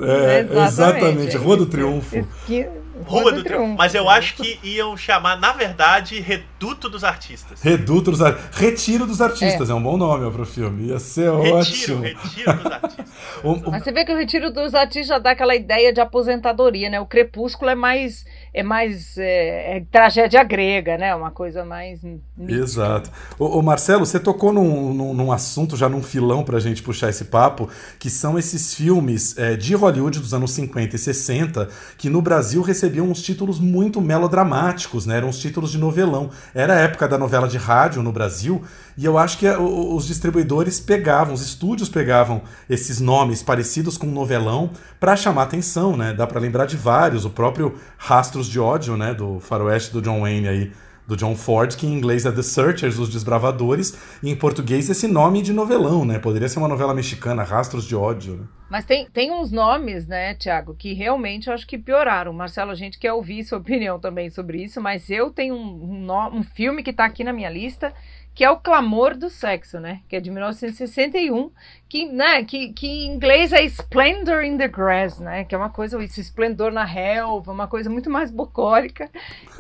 [0.01, 0.63] É, exatamente.
[0.63, 1.37] exatamente.
[1.37, 2.17] Rua do Triunfo.
[2.17, 2.71] Esquina...
[3.07, 3.77] Rua do, Triunfo.
[3.77, 7.63] Mas eu acho que iam chamar, na verdade, Reduto dos Artistas.
[7.63, 8.57] Reduto dos Artistas.
[8.57, 9.73] Retiro dos Artistas é.
[9.73, 10.89] é um bom nome para o filme.
[10.89, 12.03] Ia ser retiro, ótimo.
[12.03, 13.07] Retiro dos Artistas.
[13.45, 13.71] o, o...
[13.71, 17.01] Mas você vê que o Retiro dos Artistas já dá aquela ideia de aposentadoria, né?
[17.01, 21.15] O Crepúsculo é mais é mais é, é tragédia grega, né?
[21.15, 22.03] Uma coisa mais.
[22.37, 22.61] Mítica.
[22.61, 23.11] Exato.
[23.39, 27.27] O, Marcelo, você tocou num, num, num, assunto, já num filão pra gente puxar esse
[27.27, 32.21] papo, que são esses filmes é, de Hollywood dos anos 50 e 60, que no
[32.21, 32.61] Brasil
[32.91, 35.19] recebiam uns títulos muito melodramáticos, né?
[35.19, 36.31] Eram uns títulos de novelão.
[36.53, 38.63] Era a época da novela de rádio no Brasil,
[38.99, 44.71] e eu acho que os distribuidores pegavam, os estúdios pegavam esses nomes parecidos com novelão
[44.99, 46.13] para chamar atenção, né?
[46.13, 50.21] Dá para lembrar de vários, o próprio Rastros de Ódio, né, do faroeste do John
[50.21, 50.73] Wayne aí,
[51.11, 55.09] do John Ford, que em inglês é The Searchers, os desbravadores, e em português esse
[55.09, 56.21] nome de novelão, né?
[56.21, 58.37] Poderia ser uma novela mexicana, Rastros de Ódio.
[58.37, 58.45] Né?
[58.71, 62.33] Mas tem, tem uns nomes, né, Tiago, que realmente eu acho que pioraram.
[62.33, 66.39] Marcelo, a gente quer ouvir sua opinião também sobre isso, mas eu tenho um, um,
[66.39, 67.93] um filme que está aqui na minha lista
[68.35, 70.01] que é o Clamor do Sexo, né?
[70.09, 71.51] Que é de 1961,
[71.89, 75.45] que, né, que, que em inglês é Splendor in the Grass, né?
[75.45, 79.11] Que é uma coisa, esse esplendor na relva, uma coisa muito mais bucólica.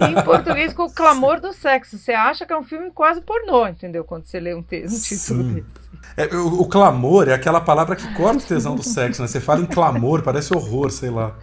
[0.01, 1.99] E em português com o Clamor do Sexo.
[1.99, 4.05] Você acha que é um filme quase pornô, entendeu?
[4.05, 5.55] Quando você lê um, te um título Sim.
[5.55, 5.91] desse.
[6.17, 9.29] É, o, o, clamor é aquela palavra que corta o tesão do sexo, né?
[9.29, 11.37] Você fala em clamor, parece horror, sei lá.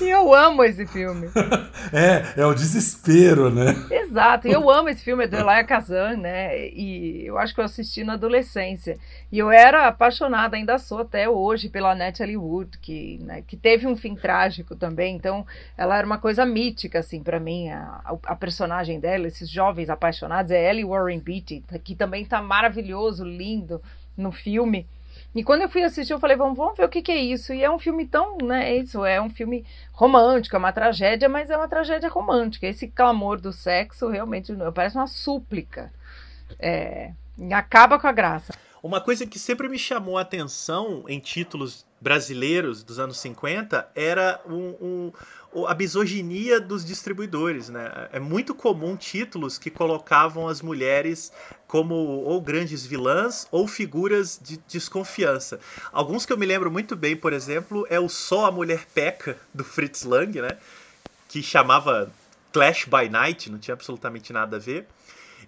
[0.00, 1.28] E eu amo esse filme.
[1.92, 3.74] é, é o desespero, né?
[3.90, 6.68] Exato, e eu amo esse filme, é do Elia Kazan, né?
[6.68, 8.98] E eu acho que eu assisti na adolescência.
[9.30, 13.86] E eu era apaixonada, ainda sou até hoje, pela Natalie Wood, que, né, que teve
[13.86, 15.16] um fim trágico também.
[15.16, 15.46] Então,
[15.76, 17.68] ela era uma coisa mítica, assim, para mim.
[17.70, 23.24] A, a, personagem dela, esses jovens apaixonados, é Ellie Warren Beatty, que também tá maravilhoso,
[23.24, 23.82] lindo
[24.16, 24.86] no filme.
[25.38, 27.54] E quando eu fui assistir, eu falei, vamos, vamos ver o que, que, é isso.
[27.54, 31.28] E é um filme tão, né, é isso, é um filme romântico, é uma tragédia,
[31.28, 32.66] mas é uma tragédia romântica.
[32.66, 35.92] Esse clamor do sexo realmente parece uma súplica.
[36.58, 37.12] É,
[37.52, 38.52] acaba com a graça.
[38.82, 44.40] Uma coisa que sempre me chamou a atenção em títulos brasileiros dos anos 50 era
[44.44, 45.12] um, um,
[45.66, 47.68] a misoginia dos distribuidores.
[47.68, 48.08] Né?
[48.12, 51.32] É muito comum títulos que colocavam as mulheres
[51.66, 55.60] como ou grandes vilãs ou figuras de desconfiança.
[55.92, 59.36] Alguns que eu me lembro muito bem, por exemplo, é o Só a Mulher Peca,
[59.52, 60.56] do Fritz Lang, né?
[61.28, 62.10] que chamava
[62.52, 64.86] Clash by Night, não tinha absolutamente nada a ver.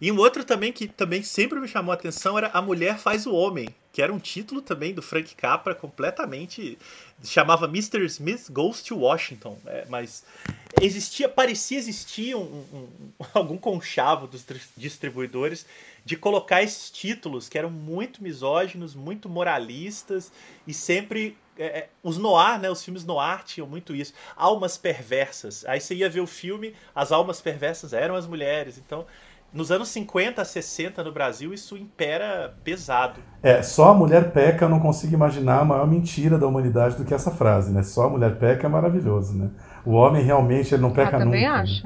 [0.01, 3.27] E um outro também que também sempre me chamou a atenção era A Mulher Faz
[3.27, 6.79] o Homem, que era um título também do Frank Capra completamente
[7.23, 8.05] chamava Mr.
[8.07, 10.25] Smith Goes to Washington, é, mas
[10.73, 15.67] existia parecia existir um, um, algum conchavo dos distribuidores
[16.05, 20.33] de colocar esses títulos que eram muito misóginos, muito moralistas
[20.67, 25.65] e sempre é, é, os noir, né, os filmes noir tinham muito isso, almas perversas.
[25.67, 29.07] Aí você ia ver o filme, as almas perversas eram as mulheres, então
[29.53, 33.21] nos anos 50, 60 no Brasil, isso impera pesado.
[33.43, 37.05] É, só a mulher peca, eu não consigo imaginar a maior mentira da humanidade do
[37.05, 37.83] que essa frase, né?
[37.83, 39.51] Só a mulher peca é maravilhoso, né?
[39.85, 41.57] O homem realmente ele não peca ah, também nunca.
[41.57, 41.85] Também acho.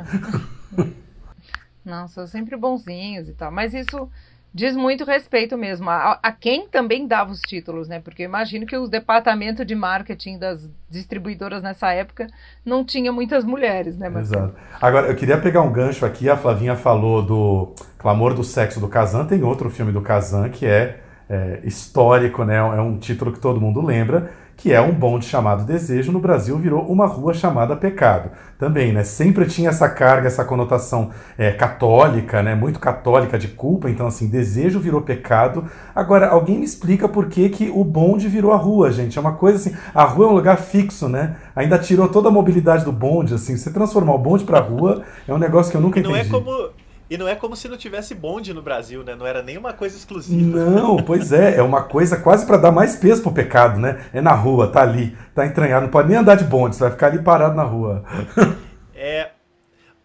[0.76, 0.92] Né?
[1.84, 3.50] não, são sempre bonzinhos e tal.
[3.50, 4.10] Mas isso
[4.54, 7.98] diz muito respeito mesmo a, a, quem também dava os títulos, né?
[7.98, 12.28] Porque eu imagino que o departamento de marketing das distribuidoras nessa época
[12.64, 14.10] não tinha muitas mulheres, né?
[14.16, 14.54] Exato.
[14.80, 16.30] Agora, eu queria pegar um gancho aqui.
[16.30, 19.26] A Flavinha falou do Clamor do Sexo do Kazan.
[19.26, 22.56] Tem outro filme do Kazan que é, é histórico, né?
[22.56, 26.56] É um título que todo mundo lembra que é um bonde chamado Desejo, no Brasil
[26.58, 28.30] virou uma rua chamada Pecado.
[28.58, 29.02] Também, né?
[29.02, 32.54] Sempre tinha essa carga, essa conotação é, católica, né?
[32.54, 33.90] Muito católica de culpa.
[33.90, 35.64] Então, assim, Desejo virou pecado.
[35.94, 39.18] Agora, alguém me explica por que, que o bonde virou a rua, gente?
[39.18, 39.76] É uma coisa assim.
[39.94, 41.36] A rua é um lugar fixo, né?
[41.54, 43.56] Ainda tirou toda a mobilidade do bonde, assim.
[43.56, 46.14] Você transformar o bonde para rua é um negócio que eu nunca entendi.
[46.14, 46.70] Não é como
[47.08, 49.14] e não é como se não tivesse bonde no Brasil, né?
[49.14, 50.58] Não era nenhuma coisa exclusiva.
[50.58, 54.06] Não, pois é, é uma coisa quase para dar mais peso pro pecado, né?
[54.12, 56.92] É na rua, tá ali, tá entranhado, não pode nem andar de bonde, você vai
[56.92, 58.04] ficar ali parado na rua.
[58.96, 59.32] É,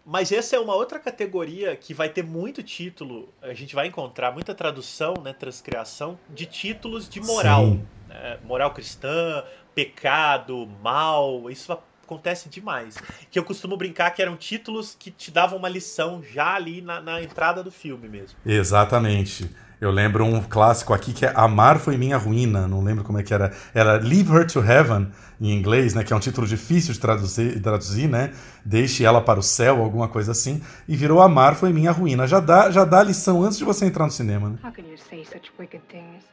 [0.04, 4.32] mas essa é uma outra categoria que vai ter muito título, a gente vai encontrar
[4.32, 8.38] muita tradução, né, transcriação de títulos de moral, né?
[8.44, 11.72] moral cristã, pecado, mal, isso
[12.10, 12.96] acontece demais.
[13.30, 17.00] Que eu costumo brincar que eram títulos que te davam uma lição já ali na,
[17.00, 18.36] na entrada do filme mesmo.
[18.44, 19.48] Exatamente.
[19.80, 23.22] Eu lembro um clássico aqui que é Amar foi minha ruína, não lembro como é
[23.22, 23.56] que era.
[23.72, 26.04] Era Leave Her to Heaven, em inglês, né?
[26.04, 28.34] Que é um título difícil de traduzir, traduzir né?
[28.62, 30.62] Deixe ela para o céu, alguma coisa assim.
[30.86, 32.26] E virou Amar foi minha ruína.
[32.26, 34.58] Já dá, já dá lição antes de você entrar no cinema, né?
[34.62, 36.24] How can you say such wicked things?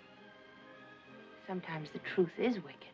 [1.48, 2.88] Sometimes the truth is wicked.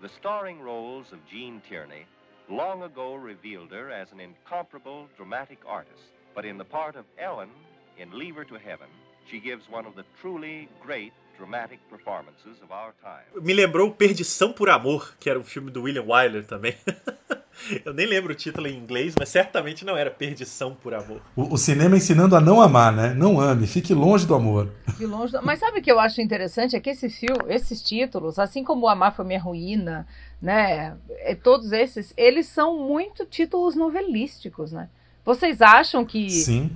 [0.00, 2.06] The starring roles of Gene Tierney
[2.50, 6.12] long ago revealed her as an incomparable dramatic artist.
[6.34, 7.50] But in the part of Ellen
[7.98, 8.88] in Leave Her to Heaven,
[9.30, 13.44] she gives one of the truly great dramatic performances of our time.
[13.44, 16.74] Me lembrou Perdição por Amor, que era um filme do William Wyler também.
[17.84, 21.20] Eu nem lembro o título em inglês, mas certamente não era Perdição por Amor.
[21.34, 23.14] O, o, cinema ensinando a não amar, né?
[23.14, 24.70] Não ame, fique longe do amor.
[24.86, 25.42] Fique longe do...
[25.42, 26.76] Mas sabe o que eu acho interessante?
[26.76, 30.06] É que esse filme, esses títulos, assim como Amar foi minha ruína,
[30.40, 30.96] né?
[31.10, 34.88] É, todos esses, eles são muito títulos novelísticos, né?
[35.28, 36.26] Vocês acham que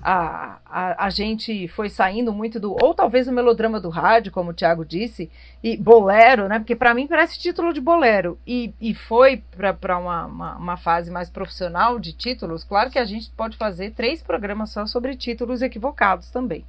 [0.02, 2.76] a, a, a, gente foi saindo muito do.
[2.82, 5.30] Ou talvez o melodrama do rádio, como o Thiago disse,
[5.64, 6.58] e bolero, né?
[6.58, 8.38] Porque para mim parece título de bolero.
[8.46, 9.42] E, e foi
[9.80, 12.62] para uma, uma, uma, fase mais profissional de títulos.
[12.62, 16.62] Claro que a gente pode fazer três programas só sobre títulos equivocados também.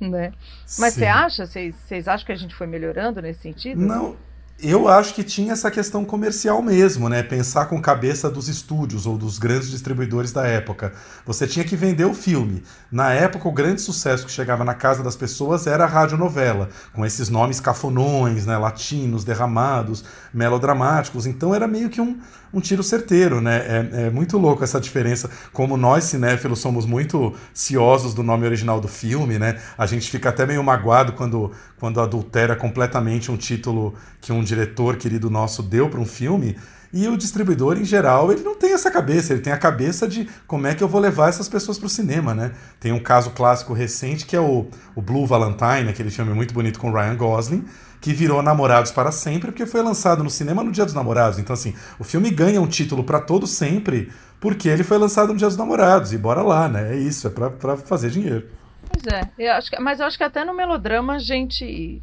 [0.00, 0.32] Né?
[0.80, 1.46] Mas você acha?
[1.46, 3.80] Vocês acham que a gente foi melhorando nesse sentido?
[3.80, 4.16] Não.
[4.62, 7.22] Eu acho que tinha essa questão comercial mesmo, né?
[7.22, 10.92] Pensar com cabeça dos estúdios ou dos grandes distribuidores da época.
[11.24, 12.62] Você tinha que vender o filme.
[12.92, 17.06] Na época, o grande sucesso que chegava na casa das pessoas era a radionovela, com
[17.06, 18.58] esses nomes cafonões, né?
[18.58, 21.24] Latinos, derramados, melodramáticos.
[21.26, 22.18] Então era meio que um,
[22.52, 23.56] um tiro certeiro, né?
[23.58, 25.30] É, é, muito louco essa diferença.
[25.54, 29.58] Como nós, cinéfilos, somos muito ciosos do nome original do filme, né?
[29.78, 34.96] A gente fica até meio magoado quando, quando adultera completamente um título que um diretor
[34.96, 36.56] querido nosso deu para um filme.
[36.92, 40.28] E o distribuidor, em geral, ele não tem essa cabeça, ele tem a cabeça de
[40.46, 42.52] como é que eu vou levar essas pessoas para o cinema, né?
[42.78, 46.78] Tem um caso clássico recente que é o, o Blue Valentine, aquele filme muito bonito
[46.80, 47.64] com Ryan Gosling,
[48.00, 51.38] que virou Namorados para Sempre, porque foi lançado no cinema no Dia dos Namorados.
[51.38, 55.38] Então, assim, o filme ganha um título para todo sempre, porque ele foi lançado no
[55.38, 56.12] Dia dos Namorados.
[56.12, 56.94] E bora lá, né?
[56.94, 58.59] É isso, é para fazer dinheiro.
[58.92, 62.02] Pois é, eu acho que, mas eu acho que até no melodrama a gente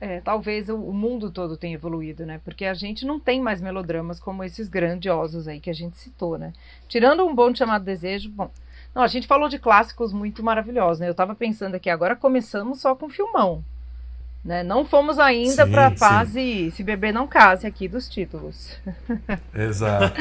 [0.00, 2.40] é, talvez o, o, mundo todo tenha evoluído, né?
[2.44, 6.38] Porque a gente não tem mais melodramas como esses grandiosos aí que a gente citou,
[6.38, 6.52] né?
[6.88, 8.50] Tirando um bom chamado Desejo, bom.
[8.94, 11.08] Não, a gente falou de clássicos muito maravilhosos, né?
[11.08, 13.62] Eu tava pensando aqui, agora começamos só com filmão.
[14.42, 14.62] Né?
[14.62, 18.70] Não fomos ainda para a fase se beber não case aqui dos títulos.
[19.54, 20.18] Exato.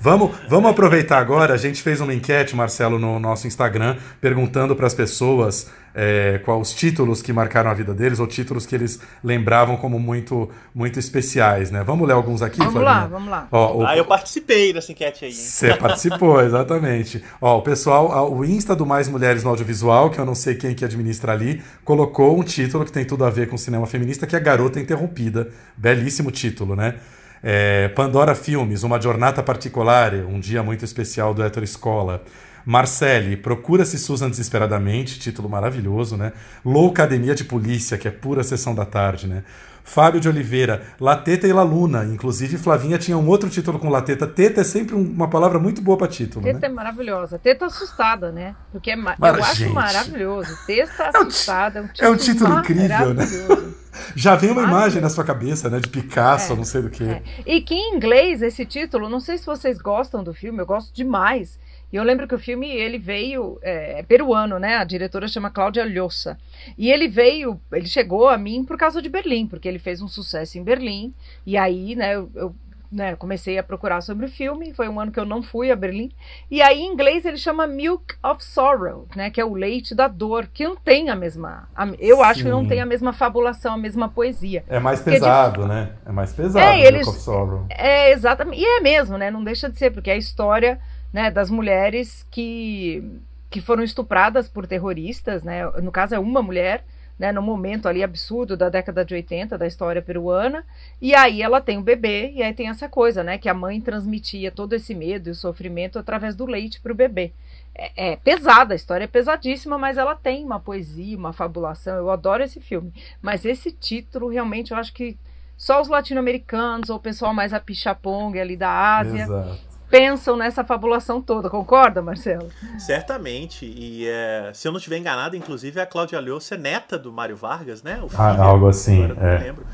[0.00, 1.52] vamos, vamos aproveitar agora.
[1.52, 6.60] A gente fez uma enquete, Marcelo, no nosso Instagram, perguntando para as pessoas é, quais
[6.60, 10.98] os títulos que marcaram a vida deles ou títulos que eles lembravam como muito muito
[10.98, 11.82] especiais, né?
[11.82, 13.00] Vamos ler alguns aqui, Vamos Flavinha?
[13.00, 13.48] lá, vamos lá.
[13.50, 13.86] Ó, o...
[13.86, 15.32] Ah, eu participei dessa enquete aí.
[15.32, 17.24] Você participou, exatamente.
[17.40, 20.74] Ó, o pessoal, o Insta do Mais Mulheres no Audiovisual, que eu não sei quem
[20.74, 24.36] que administra ali, colocou um título que tem tudo a ver com cinema feminista, que
[24.36, 25.48] é Garota Interrompida.
[25.78, 26.96] Belíssimo título, né?
[27.42, 32.22] É, Pandora Filmes, Uma Jornada Particular, um dia muito especial do Hétero Escola.
[32.66, 36.32] Marcele, Procura-se Susan Desesperadamente, título maravilhoso, né?
[36.64, 39.44] Loucademia de Polícia, que é pura sessão da tarde, né?
[39.84, 42.04] Fábio de Oliveira, Lateta e La Luna.
[42.04, 44.26] Inclusive, Flavinha tinha um outro título com Lateta.
[44.26, 46.44] Teta é sempre uma palavra muito boa para título.
[46.44, 46.66] Teta né?
[46.66, 47.38] é maravilhosa.
[47.38, 48.56] Teta assustada, né?
[48.72, 50.58] Porque é Mas, eu acho gente, maravilhoso.
[50.66, 51.78] Teta assustada.
[51.78, 53.24] É um título, é um título incrível, né?
[54.16, 55.78] Já vem uma imagem na sua cabeça, né?
[55.78, 57.04] De Picasso, é, não sei do que.
[57.04, 57.22] É.
[57.46, 60.92] E que em inglês, esse título, não sei se vocês gostam do filme, eu gosto
[60.92, 61.58] demais.
[61.92, 64.76] E eu lembro que o filme ele veio é, peruano, né?
[64.76, 66.36] A diretora chama Cláudia Lhosa.
[66.76, 70.08] E ele veio, ele chegou a mim por causa de Berlim, porque ele fez um
[70.08, 71.14] sucesso em Berlim.
[71.46, 72.54] E aí, né, eu, eu
[72.90, 74.72] né, comecei a procurar sobre o filme.
[74.72, 76.10] Foi um ano que eu não fui a Berlim.
[76.50, 79.30] E aí, em inglês, ele chama Milk of Sorrow, né?
[79.30, 81.68] Que é o leite da dor, que não tem a mesma.
[81.74, 82.22] A, eu Sim.
[82.22, 84.64] acho que não tem a mesma fabulação, a mesma poesia.
[84.68, 85.68] É mais pesado, de...
[85.68, 85.92] né?
[86.04, 87.66] É mais pesado é, Milk eles, of Sorrow.
[87.68, 88.60] É, exatamente.
[88.60, 89.30] E é mesmo, né?
[89.30, 90.80] Não deixa de ser, porque é a história
[91.16, 93.02] né, das mulheres que,
[93.48, 95.64] que foram estupradas por terroristas, né?
[95.80, 96.84] No caso é uma mulher,
[97.18, 100.62] né, no momento ali absurdo da década de 80 da história peruana,
[101.00, 103.80] e aí ela tem o bebê, e aí tem essa coisa, né, que a mãe
[103.80, 107.32] transmitia todo esse medo e sofrimento através do leite para o bebê.
[107.74, 111.96] É, é, pesada, a história é pesadíssima, mas ela tem uma poesia, uma fabulação.
[111.96, 112.92] Eu adoro esse filme.
[113.22, 115.16] Mas esse título, realmente, eu acho que
[115.56, 121.20] só os latino-americanos ou o pessoal mais apichapong ali da Ásia Exato pensam nessa fabulação
[121.20, 122.50] toda, concorda, Marcelo?
[122.78, 127.12] Certamente, e é, se eu não estiver enganado, inclusive a Cláudia Lhosa é neta do
[127.12, 128.00] Mário Vargas, né?
[128.00, 129.38] O ah, filho, ah, algo assim, é.
[129.38, 129.66] lembro.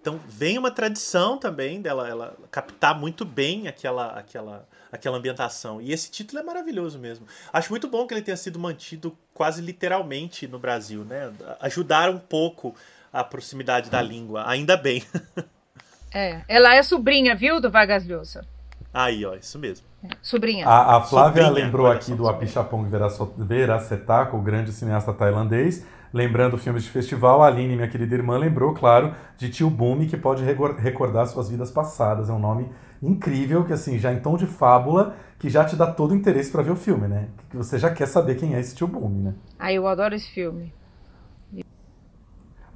[0.00, 5.80] Então vem uma tradição também dela ela captar muito bem aquela, aquela, aquela ambientação.
[5.82, 7.26] E esse título é maravilhoso mesmo.
[7.52, 11.30] Acho muito bom que ele tenha sido mantido quase literalmente no Brasil, né?
[11.60, 12.74] Ajudar um pouco
[13.12, 15.02] a proximidade da língua, ainda bem.
[16.10, 18.42] É, ela é sobrinha, viu, do Vargas Llosa.
[18.98, 19.86] Aí, ó, isso mesmo.
[20.20, 20.66] Sobrinha.
[20.66, 22.88] A, a Flávia Sobrinha, lembrou aqui do Apichatpong
[23.38, 25.86] Veracetaco, o grande cineasta tailandês.
[26.12, 30.16] Lembrando filmes de festival, a Aline, minha querida irmã, lembrou, claro, de Tio Bumi, que
[30.16, 32.28] pode recordar suas vidas passadas.
[32.28, 32.68] É um nome
[33.00, 36.50] incrível, que assim, já em tom de fábula, que já te dá todo o interesse
[36.50, 37.28] para ver o filme, né?
[37.50, 39.34] Que você já quer saber quem é esse Tio Bumi, né?
[39.60, 40.72] Ah, eu adoro esse filme.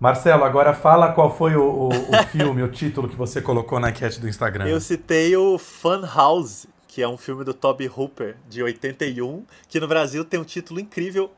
[0.03, 3.91] Marcelo, agora fala qual foi o, o, o filme, o título que você colocou na
[3.91, 4.67] enquete do Instagram.
[4.67, 9.79] Eu citei o Fun House, que é um filme do Toby Hooper, de 81, que
[9.79, 11.31] no Brasil tem um título incrível,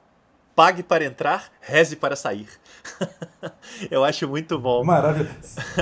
[0.57, 2.46] Pague para entrar, reze para sair.
[3.90, 4.85] Eu acho muito bom.
[4.85, 5.29] Maravilha.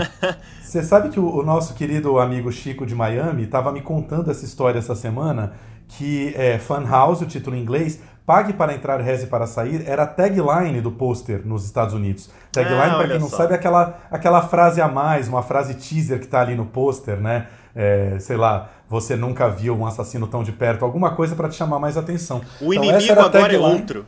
[0.60, 4.78] Você sabe que o, nosso querido amigo Chico de Miami estava me contando essa história
[4.78, 5.52] essa semana,
[5.86, 10.04] que é Fun House, o título em inglês, Pague para entrar, reze para sair, era
[10.04, 12.30] a tagline do pôster nos Estados Unidos.
[12.52, 13.38] Tagline, ah, para quem não só.
[13.38, 17.20] sabe, é aquela, aquela frase a mais, uma frase teaser que está ali no pôster,
[17.20, 17.48] né?
[17.74, 21.56] É, sei lá, você nunca viu um assassino tão de perto, alguma coisa para te
[21.56, 22.42] chamar mais atenção.
[22.60, 24.06] O então, inimigo agora é outro.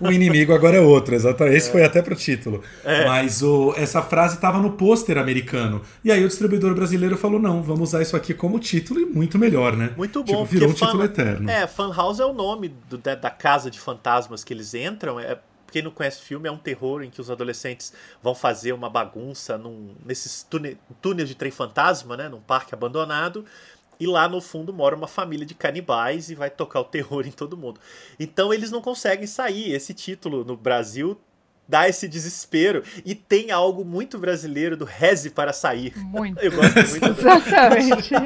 [0.00, 1.56] O inimigo agora é outro, exatamente.
[1.56, 1.72] Esse é.
[1.72, 2.62] foi até pro título.
[2.84, 3.06] É.
[3.06, 5.82] Mas o, essa frase estava no pôster americano.
[6.04, 9.36] E aí o distribuidor brasileiro falou: não, vamos usar isso aqui como título e muito
[9.36, 9.92] melhor, né?
[9.96, 10.32] Muito bom.
[10.32, 11.50] Tipo, virou um título eterno.
[11.50, 15.18] É, Fan House é o nome do, da, da casa de fantasmas que eles entram.
[15.18, 15.36] É
[15.70, 18.90] quem não conhece o filme, é um terror em que os adolescentes vão fazer uma
[18.90, 20.46] bagunça num, nesses
[21.00, 23.44] túneis de trem fantasma, né, num parque abandonado.
[24.00, 27.30] E lá no fundo mora uma família de canibais e vai tocar o terror em
[27.30, 27.78] todo mundo.
[28.18, 29.72] Então eles não conseguem sair.
[29.72, 31.20] Esse título no Brasil
[31.70, 32.82] dá esse desespero.
[33.06, 35.92] E tem algo muito brasileiro do reze para sair.
[35.96, 36.38] Muito.
[36.42, 37.06] Eu gosto muito.
[37.20, 38.14] Exatamente.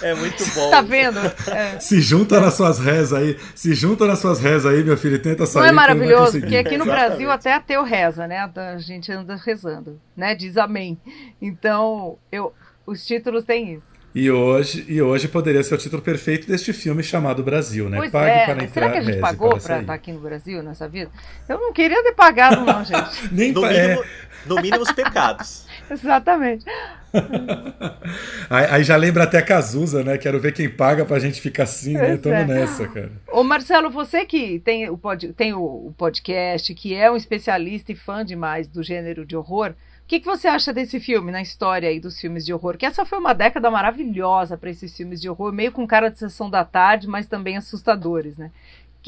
[0.00, 0.70] É muito bom.
[0.70, 1.18] Tá vendo?
[1.50, 1.80] É.
[1.80, 5.18] Se junta nas suas rezas aí, se junta nas suas rezas aí, meu filho, e
[5.18, 5.62] tenta sair.
[5.62, 6.38] Não é maravilhoso?
[6.38, 7.08] Porque aqui no Exatamente.
[7.08, 8.48] Brasil até ateu reza, né?
[8.54, 10.34] A gente anda rezando, né?
[10.36, 10.98] Diz amém.
[11.42, 12.52] Então, eu,
[12.86, 13.97] os títulos têm isso.
[14.14, 17.98] E hoje, e hoje poderia ser o título perfeito deste filme chamado Brasil, né?
[17.98, 20.20] Pois Pague é, para entrar, será que a gente reze pagou para estar aqui no
[20.20, 21.10] Brasil nessa vida?
[21.48, 23.28] Eu não queria ter pagado, não, gente.
[23.32, 24.04] Nem No pa- mínimo, é,
[24.46, 25.66] no mínimo os pecados.
[25.90, 26.64] Exatamente.
[28.50, 30.18] aí, aí já lembra até a Cazuza, né?
[30.18, 32.08] Quero ver quem paga pra gente ficar assim, né?
[32.08, 32.44] Pois Tamo é.
[32.44, 33.12] nessa, cara.
[33.30, 37.92] Ô Marcelo, você que tem o, pod, tem o, o podcast, que é um especialista
[37.92, 39.74] e fã demais do gênero de horror,
[40.08, 42.78] o que, que você acha desse filme, na história aí dos filmes de horror?
[42.78, 46.18] Que essa foi uma década maravilhosa para esses filmes de horror, meio com cara de
[46.18, 48.50] sessão da tarde, mas também assustadores, né?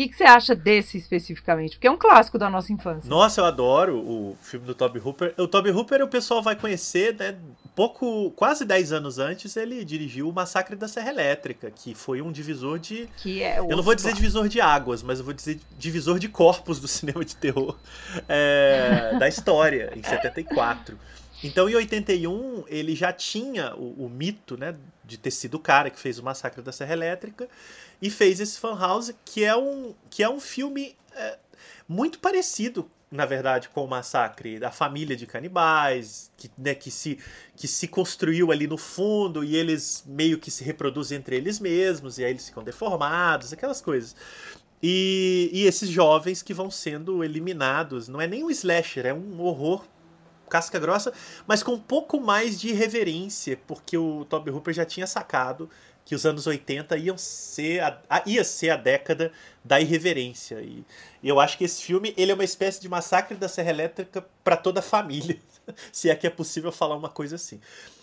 [0.00, 1.72] O que, que você acha desse especificamente?
[1.72, 3.06] Porque é um clássico da nossa infância.
[3.06, 5.34] Nossa, eu adoro o filme do Toby Hooper.
[5.36, 7.36] O Toby Hooper o pessoal vai conhecer, né?
[7.76, 12.32] Pouco, quase 10 anos antes, ele dirigiu o Massacre da Serra Elétrica, que foi um
[12.32, 13.10] divisor de.
[13.18, 16.30] Que é Eu não vou dizer divisor de águas, mas eu vou dizer divisor de
[16.30, 17.76] corpos do cinema de terror
[18.26, 20.98] é, da história, em 74.
[21.44, 24.74] Então, em 81, ele já tinha o, o mito, né,
[25.04, 27.48] de ter sido o cara que fez o Massacre da Serra Elétrica
[28.00, 31.38] e fez esse Funhouse, que é um, que é um filme é,
[31.88, 37.18] muito parecido, na verdade, com o Massacre da família de canibais, que, né, que, se,
[37.56, 42.18] que se construiu ali no fundo e eles meio que se reproduzem entre eles mesmos,
[42.18, 44.14] e aí eles ficam deformados, aquelas coisas.
[44.82, 49.40] E, e esses jovens que vão sendo eliminados, não é nem um slasher, é um
[49.40, 49.84] horror
[50.48, 51.12] casca grossa,
[51.46, 55.70] mas com um pouco mais de irreverência, porque o Toby Hooper já tinha sacado
[56.10, 59.30] que os anos 80 iam ser a, a- ia ser a década
[59.64, 60.60] da irreverência.
[60.60, 60.84] E,
[61.22, 64.26] e eu acho que esse filme ele é uma espécie de massacre da Serra Elétrica
[64.42, 65.38] para toda a família,
[65.92, 67.60] se é que é possível falar uma coisa assim.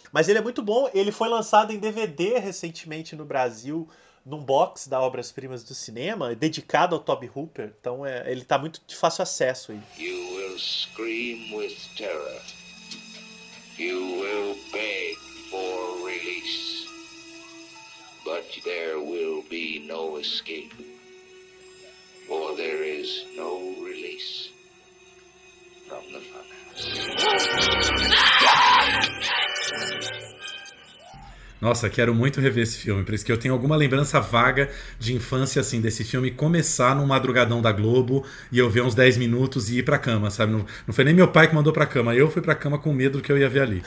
[0.09, 3.89] Mas ele é muito bom, ele foi lançado em DVD recentemente no Brasil,
[4.25, 8.57] num box da Obras Primas do Cinema, dedicado ao Toby Hooper, então é, ele está
[8.57, 9.81] muito de fácil acesso aí.
[9.99, 12.41] You will scream with terror.
[13.77, 15.17] You will beg
[15.51, 16.76] for release.
[18.27, 20.73] But there will be no escape.
[22.27, 23.56] For there is no
[31.59, 35.13] Nossa, quero muito rever esse filme, por isso que eu tenho alguma lembrança vaga de
[35.15, 39.69] infância, assim, desse filme começar num madrugadão da Globo e eu ver uns 10 minutos
[39.69, 40.51] e ir pra cama, sabe?
[40.53, 42.93] Não, não foi nem meu pai que mandou pra cama, eu fui pra cama com
[42.93, 43.83] medo do que eu ia ver ali.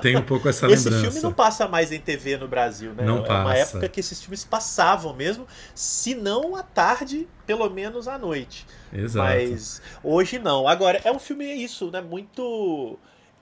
[0.00, 1.10] Tenho um pouco essa Esse lembrança.
[1.10, 3.04] filme não passa mais em TV no Brasil, né?
[3.04, 3.58] Não é uma passa.
[3.58, 8.66] época que esses filmes passavam mesmo, se não à tarde, pelo menos à noite.
[8.92, 9.26] Exato.
[9.28, 10.66] Mas hoje não.
[10.66, 12.00] Agora, é um filme é isso, né?
[12.00, 12.98] Muito.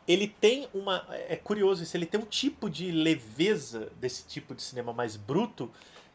[0.07, 1.07] Ele tem uma.
[1.11, 5.71] É curioso isso, ele tem um tipo de leveza desse tipo de cinema mais bruto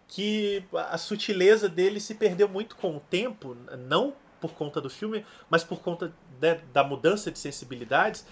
[0.07, 3.55] que a sutileza dele se perdeu muito com o tempo,
[3.87, 8.25] não por conta do filme, mas por conta da- da mudança de sensibilidades.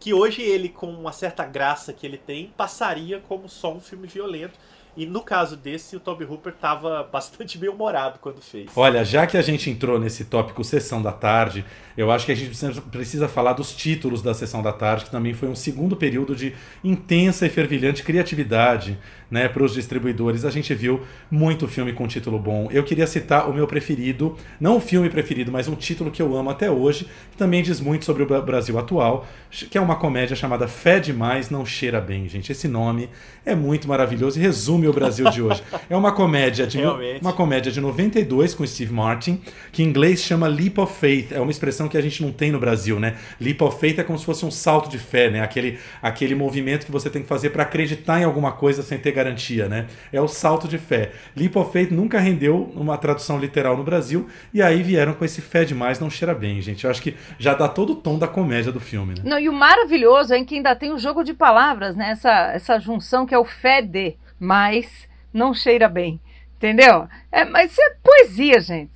[0.00, 4.08] Que hoje ele, com uma certa graça que ele tem, passaria como só um filme
[4.08, 4.58] violento.
[5.00, 8.68] E no caso desse, o Toby Hooper estava bastante bem humorado quando fez.
[8.76, 11.64] Olha, já que a gente entrou nesse tópico Sessão da Tarde,
[11.96, 12.50] eu acho que a gente
[12.90, 16.54] precisa, falar dos títulos da Sessão da Tarde, que também foi um segundo período de
[16.84, 18.98] intensa e fervilhante criatividade
[19.30, 20.44] né, para os distribuidores.
[20.44, 22.68] A gente viu muito filme com título bom.
[22.70, 26.36] Eu queria citar o meu preferido, não o filme preferido, mas um título que eu
[26.36, 29.96] amo até hoje, que também diz muito sobre o Bra- Brasil atual, que é uma
[29.96, 32.52] comédia chamada Fé Demais Não Cheira Bem, gente.
[32.52, 33.08] Esse nome
[33.46, 35.62] é muito maravilhoso e resume o Brasil de hoje.
[35.88, 37.20] É uma comédia de Realmente.
[37.20, 39.40] uma comédia de 92 com Steve Martin,
[39.72, 41.32] que em inglês chama Leap of Faith.
[41.32, 43.16] É uma expressão que a gente não tem no Brasil, né?
[43.40, 45.40] Leap of Faith é como se fosse um salto de fé, né?
[45.40, 49.12] Aquele, aquele movimento que você tem que fazer para acreditar em alguma coisa sem ter
[49.12, 49.86] garantia, né?
[50.12, 51.12] É o salto de fé.
[51.36, 55.40] Leap of Faith nunca rendeu uma tradução literal no Brasil e aí vieram com esse
[55.40, 56.84] fé demais não cheira bem, gente.
[56.84, 59.22] Eu acho que já dá todo o tom da comédia do filme, né?
[59.24, 62.10] Não, e o maravilhoso é que ainda tem o jogo de palavras, né?
[62.10, 66.20] Essa, essa junção que é o fede, mas não cheira bem.
[66.56, 67.06] Entendeu?
[67.30, 68.92] É, mas isso é poesia, gente.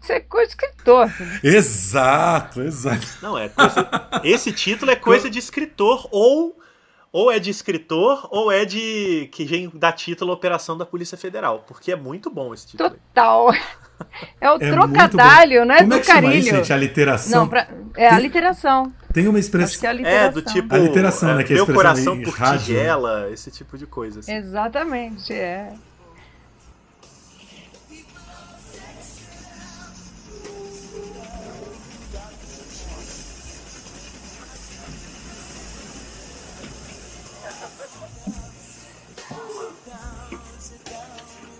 [0.00, 1.10] Isso é coisa de escritor.
[1.42, 3.06] Exato, exato.
[3.22, 3.88] Não, é coisa.
[4.24, 6.56] Esse título é coisa de escritor, ou,
[7.12, 9.28] ou é de escritor, ou é de.
[9.32, 11.64] que vem da título Operação da Polícia Federal.
[11.66, 12.90] Porque é muito bom esse título.
[12.90, 12.96] aí.
[13.14, 13.50] Total.
[14.40, 15.78] É o É trocadalho, né?
[15.78, 16.38] Como do é que chama carilho.
[16.38, 16.72] isso, gente?
[16.72, 17.40] A literação?
[17.40, 17.66] Não, pra-
[17.96, 18.92] é a literação.
[19.12, 19.86] Tem uma expressão.
[19.86, 20.28] é aliteração.
[20.28, 20.76] É, do tipo.
[20.76, 21.44] Literação, é, né?
[21.44, 22.58] Que é coração por ela, né?
[22.58, 24.20] tigela, esse tipo de coisa.
[24.20, 24.32] Assim.
[24.32, 25.72] Exatamente, é.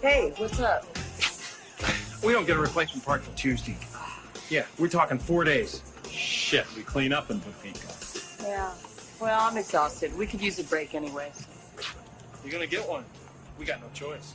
[0.01, 0.87] Hey, what's up?
[2.23, 3.77] We don't get a replacement part for Tuesday.
[4.49, 5.83] Yeah, we're talking four days.
[6.11, 7.89] Shit, we clean up in Topeka.
[8.43, 8.71] Yeah.
[9.21, 10.17] Well, I'm exhausted.
[10.17, 11.47] We could use a break anyways.
[12.45, 13.05] You're gonna get one.
[13.59, 14.35] We got no choice.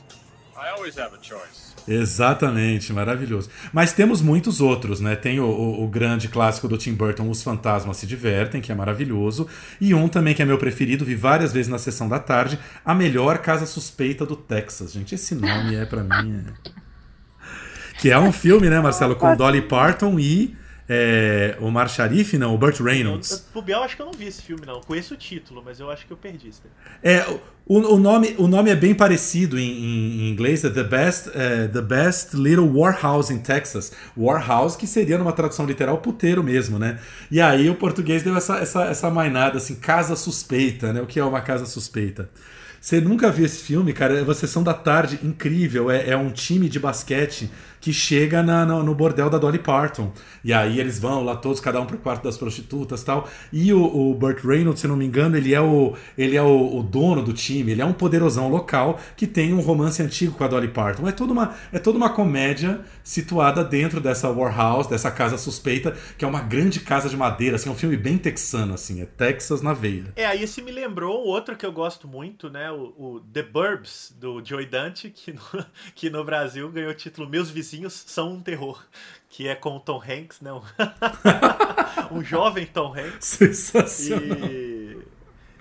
[0.56, 1.74] I always have a choice.
[1.86, 3.50] Exatamente, maravilhoso.
[3.72, 5.16] Mas temos muitos outros, né?
[5.16, 8.74] Tem o, o, o, grande clássico do Tim Burton, Os Fantasmas Se Divertem, que é
[8.74, 9.48] maravilhoso.
[9.80, 12.94] E um também que é meu preferido, vi várias vezes na sessão da tarde, A
[12.94, 14.92] Melhor Casa Suspeita do Texas.
[14.92, 16.44] Gente, esse nome é para mim.
[16.46, 16.70] É...
[18.00, 20.56] Que é um filme, né, Marcelo, com Dolly Parton e
[20.88, 23.44] é, Omar Sharif, não, o Burt Reynolds.
[23.54, 24.80] Eu, eu, acho que eu não vi esse filme, não.
[24.80, 26.62] Conheço o título, mas eu acho que eu perdi isso.
[27.02, 27.24] É,
[27.66, 31.28] o, o, nome, o nome é bem parecido em, em, em inglês, é The Best,
[31.28, 31.32] uh,
[31.72, 33.92] The Best Little Warhouse in Texas.
[34.16, 36.98] Warhouse, que seria numa tradução literal puteiro mesmo, né?
[37.30, 41.00] E aí o português deu essa, essa, essa mainada, assim, casa suspeita, né?
[41.00, 42.28] O que é uma casa suspeita?
[42.84, 44.18] Você nunca viu esse filme, cara?
[44.18, 45.90] É uma sessão da tarde incrível.
[45.90, 47.50] É, é um time de basquete
[47.84, 50.10] que chega na, no, no, bordel da Dolly Parton.
[50.42, 53.28] E aí eles vão lá todos, cada um pro quarto das prostitutas tal.
[53.52, 56.78] E o, o Burt Reynolds, se não me engano, ele é, o, ele é o,
[56.78, 60.42] o, dono do time, ele é um poderosão local que tem um romance antigo com
[60.42, 61.06] a Dolly Parton.
[61.06, 66.24] É toda uma, é toda uma comédia situada dentro dessa Warhouse, dessa casa suspeita, que
[66.24, 69.60] é uma grande casa de madeira, assim, é um filme bem texano, assim, é Texas
[69.60, 70.06] na veia.
[70.16, 72.70] É, aí esse me lembrou outro que eu gosto muito, né?
[72.70, 75.42] O, o The Burbs, do Joey Dante, que no,
[75.94, 78.82] que no Brasil ganhou o título Meus Vizinhos vizinhos são um terror.
[79.28, 80.50] Que é com o Tom Hanks, né?
[82.12, 83.26] um jovem Tom Hanks.
[83.26, 84.48] Sensacional.
[84.48, 84.98] E,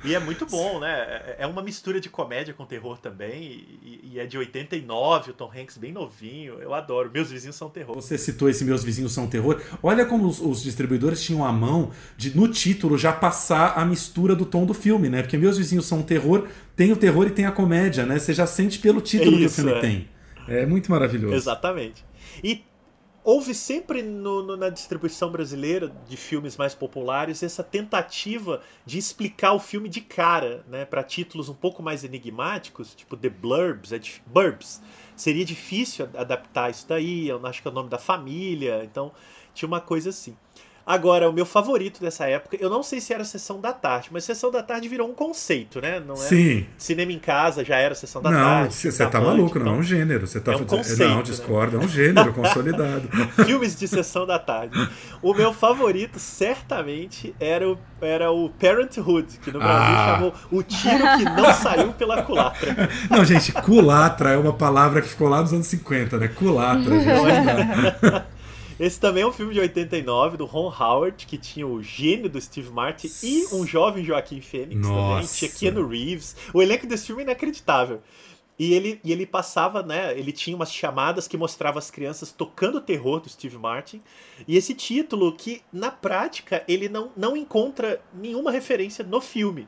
[0.06, 0.92] e é muito bom, né?
[0.92, 3.66] É, é uma mistura de comédia com terror também.
[3.82, 6.60] E, e, é de 89, o Tom Hanks bem novinho.
[6.60, 7.10] Eu adoro.
[7.12, 7.96] Meus vizinhos são terror.
[7.96, 9.60] Você citou esse Meus Vizinhos São Terror.
[9.82, 14.36] Olha como os, os distribuidores tinham a mão de, no título, já passar a mistura
[14.36, 15.24] do tom do filme, né?
[15.24, 18.20] Porque Meus Vizinhos São Terror, tem o terror e tem a comédia, né?
[18.20, 19.80] Você já sente pelo título Isso, que o filme é.
[19.82, 20.13] tem.
[20.48, 21.36] É muito maravilhoso.
[21.36, 22.06] Exatamente.
[22.44, 22.64] E
[23.24, 29.54] houve sempre no, no, na distribuição brasileira de filmes mais populares essa tentativa de explicar
[29.54, 34.00] o filme de cara, né, para títulos um pouco mais enigmáticos, tipo The Blurbs, é
[34.00, 34.82] de, Burbs.
[35.16, 39.12] Seria difícil adaptar isso daí, eu acho que é o nome da família, então
[39.54, 40.36] tinha uma coisa assim.
[40.86, 44.26] Agora, o meu favorito dessa época, eu não sei se era Sessão da Tarde, mas
[44.26, 46.02] Sessão da Tarde virou um conceito, né?
[46.06, 46.66] Não é Sim.
[46.78, 48.76] Cinema em casa já era Sessão da não, Tarde.
[48.76, 50.28] Você tá maluco, então, não é um gênero.
[50.28, 51.84] Você tá é um conceito, Não, discorda, né?
[51.84, 53.08] é um gênero consolidado.
[53.46, 54.90] Filmes de Sessão da Tarde.
[55.22, 60.06] O meu favorito, certamente, era o, era o Parenthood, que no Brasil ah.
[60.06, 62.90] chamou O Tiro que Não Saiu pela Culatra.
[63.10, 66.28] Não, gente, culatra é uma palavra que ficou lá nos anos 50, né?
[66.28, 67.06] Culatra, gente.
[67.06, 68.26] Não é?
[68.80, 72.40] Esse também é um filme de 89 do Ron Howard, que tinha o gênio do
[72.42, 75.16] Steve Martin e um jovem Joaquim Fênix Nossa.
[75.16, 75.28] também.
[75.28, 76.36] Tinha Keanu Reeves.
[76.54, 78.02] O elenco desse filme é inacreditável.
[78.58, 80.18] E ele, e ele passava, né?
[80.18, 84.02] Ele tinha umas chamadas que mostrava as crianças tocando o terror do Steve Martin.
[84.48, 89.68] E esse título, que na prática ele não, não encontra nenhuma referência no filme.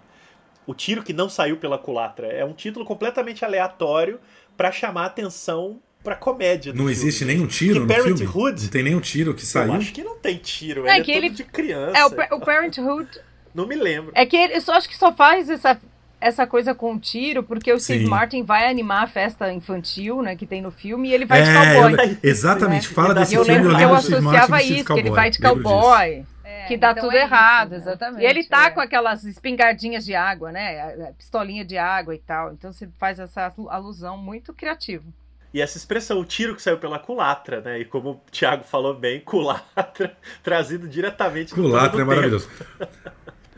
[0.68, 2.28] O tiro que não saiu pela culatra.
[2.28, 4.20] É um título completamente aleatório
[4.56, 6.72] para chamar a atenção pra comédia.
[6.72, 6.92] Não filme.
[6.92, 8.62] existe nenhum tiro que no Parenthood, filme?
[8.62, 9.70] Não tem nenhum tiro que saiu?
[9.70, 10.88] Eu acho que não tem tiro.
[10.88, 11.98] É, é que ele de criança.
[11.98, 13.10] É, o, o Parenthood...
[13.54, 14.12] não me lembro.
[14.16, 15.78] É que ele só acho que só faz essa
[16.22, 18.10] essa coisa com tiro, porque o Steve Sim.
[18.10, 21.44] Martin vai animar a festa infantil, né, que tem no filme, e ele vai é,
[21.44, 21.94] de cowboy.
[21.94, 22.94] Eu, exatamente, né?
[22.96, 26.26] fala desse eu filme, lembro, eu lembro eu associava isso, que ele vai de cowboy.
[26.44, 27.92] É, que dá então tudo é errado, isso, né?
[27.92, 28.24] exatamente.
[28.24, 28.70] E ele tá é.
[28.72, 31.14] com aquelas espingardinhas de água, né?
[31.18, 32.54] Pistolinha de água e tal.
[32.54, 35.14] Então você faz essa alusão muito criativo.
[35.56, 37.80] E essa expressão, o tiro que saiu pela culatra, né?
[37.80, 42.50] E como o Thiago falou bem, culatra, trazido diretamente Culatra é maravilhoso.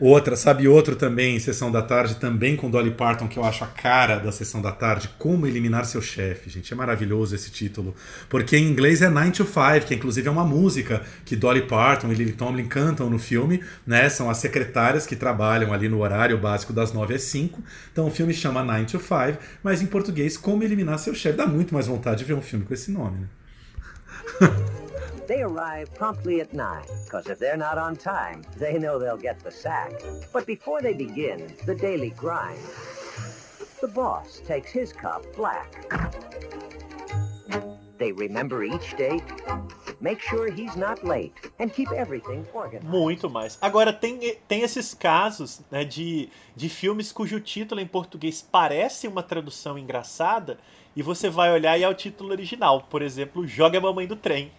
[0.00, 3.66] Outra, sabe outro também, Sessão da Tarde, também com Dolly Parton, que eu acho a
[3.66, 6.72] cara da Sessão da Tarde, Como Eliminar Seu Chefe, gente.
[6.72, 7.96] É maravilhoso esse título.
[8.28, 12.12] Porque em inglês é 9 to 5, que inclusive é uma música que Dolly Parton
[12.12, 14.08] e Lily Tomlin cantam no filme, né?
[14.08, 17.60] São as secretárias que trabalham ali no horário básico das 9 às 5.
[17.92, 21.36] Então o filme chama 9 to 5, mas em português, Como Eliminar Seu Chefe.
[21.36, 23.28] Dá muito mais vontade de ver um filme com esse nome, né?
[25.28, 29.38] They arrive promptly at 9, because if they're not on time, they know they'll get
[29.40, 29.92] the sack.
[30.32, 32.58] But before they begin the daily grind,
[33.82, 35.84] the boss takes his cup black.
[37.98, 39.22] They remember each date,
[40.00, 42.88] make sure he's not late, and keep everything organized.
[42.88, 43.58] Muito mais.
[43.60, 49.22] Agora, tem, tem esses casos né, de, de filmes cujo título em português parece uma
[49.22, 50.58] tradução engraçada,
[50.98, 52.82] e você vai olhar e é o título original.
[52.90, 54.50] Por exemplo, Joga a Mamãe do Trem.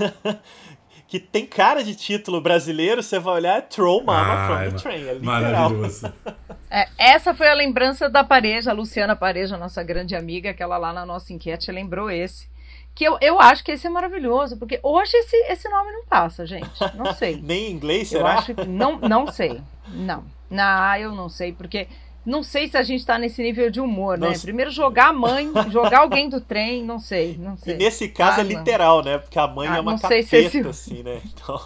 [1.06, 4.82] que tem cara de título brasileiro, você vai olhar é Throw Mama ah, from the
[4.82, 5.08] Train.
[5.08, 5.14] É.
[5.18, 6.10] Maravilhoso.
[6.70, 10.76] É, essa foi a lembrança da Pareja, a Luciana Pareja, nossa grande amiga, que ela
[10.76, 12.48] lá na nossa enquete lembrou esse.
[12.92, 16.44] Que eu, eu acho que esse é maravilhoso, porque hoje esse, esse nome não passa,
[16.44, 16.68] gente.
[16.96, 17.36] Não sei.
[17.40, 18.38] Nem em inglês, eu será?
[18.38, 19.60] Acho que, não, não sei.
[19.86, 20.24] Não.
[20.50, 21.86] Não, eu não sei, porque
[22.24, 24.34] não sei se a gente está nesse nível de humor, não né?
[24.34, 24.42] Se...
[24.42, 27.74] Primeiro jogar a mãe, jogar alguém do trem, não sei, não sei.
[27.74, 29.18] E nesse caso ah, é literal, né?
[29.18, 30.58] Porque a mãe ah, é uma capeta, se esse...
[30.60, 31.20] assim, né?
[31.24, 31.60] Então...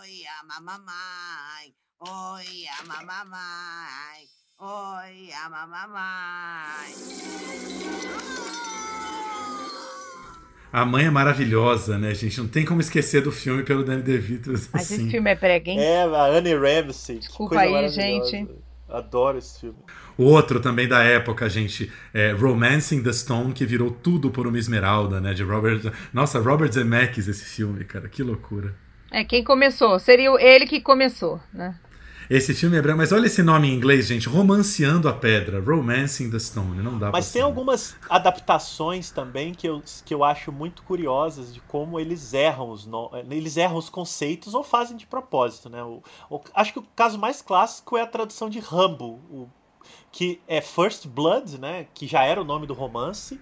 [0.00, 1.74] Oi, a mamãe.
[2.00, 4.26] Oi, a mamãe.
[4.58, 6.90] Oi, a mamãe.
[10.72, 12.38] A mãe é maravilhosa, né, gente?
[12.38, 14.52] Não tem como esquecer do filme pelo Danny DeVito.
[14.52, 14.68] Assim.
[14.72, 15.80] Mas esse filme é prega, hein?
[15.80, 17.18] É, a Annie Ramsey.
[17.18, 18.48] Desculpa aí, gente.
[18.90, 19.78] Adoro esse filme.
[20.18, 24.58] O outro também da época, gente, é Romancing the Stone, que virou tudo por uma
[24.58, 25.32] esmeralda, né?
[25.32, 25.92] De Robert.
[26.12, 28.74] Nossa, Robert Zemeckis esse filme, cara, que loucura.
[29.10, 29.98] É, quem começou?
[29.98, 31.74] Seria ele que começou, né?
[32.30, 34.28] Esse filme é branco, mas olha esse nome em inglês, gente.
[34.28, 35.60] Romanceando a Pedra.
[35.60, 36.80] Romancing the Stone.
[36.80, 37.44] Não dá Mas tem ser.
[37.44, 42.86] algumas adaptações também que eu, que eu acho muito curiosas de como eles erram os
[42.86, 43.10] no...
[43.28, 45.82] eles erram os conceitos ou fazem de propósito, né?
[45.82, 49.48] O, o, acho que o caso mais clássico é a tradução de Rambo, o,
[50.12, 51.88] que é First Blood, né?
[51.92, 53.40] Que já era o nome do romance.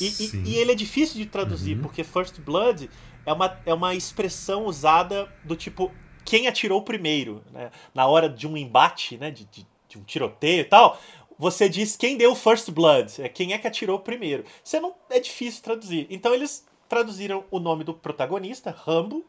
[0.00, 1.82] E, e, e, ele é difícil de traduzir, uhum.
[1.82, 2.90] porque First Blood
[3.24, 5.92] é uma, é uma expressão usada do tipo
[6.26, 7.70] quem atirou primeiro, né?
[7.94, 9.30] Na hora de um embate, né?
[9.30, 11.00] De, de, de um tiroteio e tal,
[11.38, 14.44] você diz quem deu first blood, é quem é que atirou primeiro.
[14.62, 16.06] Você não é difícil traduzir.
[16.10, 19.24] Então eles traduziram o nome do protagonista, Rambo,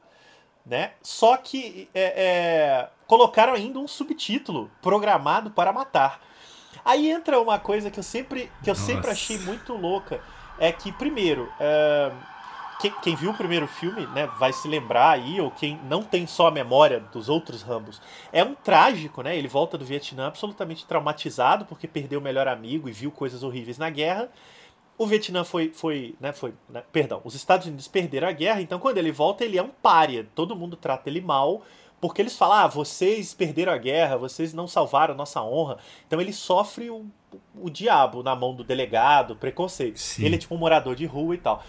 [0.65, 0.91] né?
[1.01, 6.21] Só que é, é, colocaram ainda um subtítulo programado para matar.
[6.83, 10.21] Aí entra uma coisa que eu sempre que eu sempre achei muito louca
[10.59, 12.11] é que primeiro é,
[12.79, 16.27] quem, quem, viu o primeiro filme, né, vai se lembrar aí, ou quem não tem
[16.27, 18.01] só a memória dos outros Rambos,
[18.31, 19.37] é um trágico, né?
[19.37, 23.77] Ele volta do Vietnã absolutamente traumatizado porque perdeu o melhor amigo e viu coisas horríveis
[23.77, 24.29] na guerra.
[24.97, 28.79] O Vietnã foi, foi, né, foi, né, perdão, os Estados Unidos perderam a guerra, então
[28.79, 31.63] quando ele volta ele é um pária, todo mundo trata ele mal,
[31.99, 35.77] porque eles falam, ah, vocês perderam a guerra, vocês não salvaram a nossa honra.
[36.05, 37.05] Então ele sofre o,
[37.55, 39.97] o diabo na mão do delegado, preconceito.
[39.97, 40.25] Sim.
[40.25, 41.63] Ele é tipo um morador de rua e tal.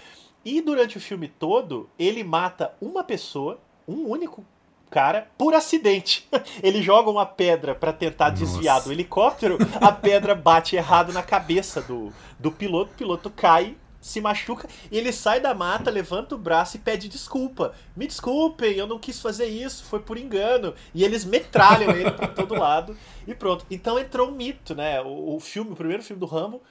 [0.50, 4.42] E durante o filme todo, ele mata uma pessoa, um único
[4.88, 6.26] cara, por acidente.
[6.64, 8.44] Ele joga uma pedra para tentar Nossa.
[8.46, 13.76] desviar do helicóptero, a pedra bate errado na cabeça do, do piloto, o piloto cai,
[14.00, 17.74] se machuca, e ele sai da mata, levanta o braço e pede desculpa.
[17.94, 20.72] Me desculpem, eu não quis fazer isso, foi por engano.
[20.94, 22.96] E eles metralham ele para todo lado
[23.26, 23.66] e pronto.
[23.70, 24.98] Então entrou um mito, né?
[25.02, 26.62] O, o filme, o primeiro filme do Rambo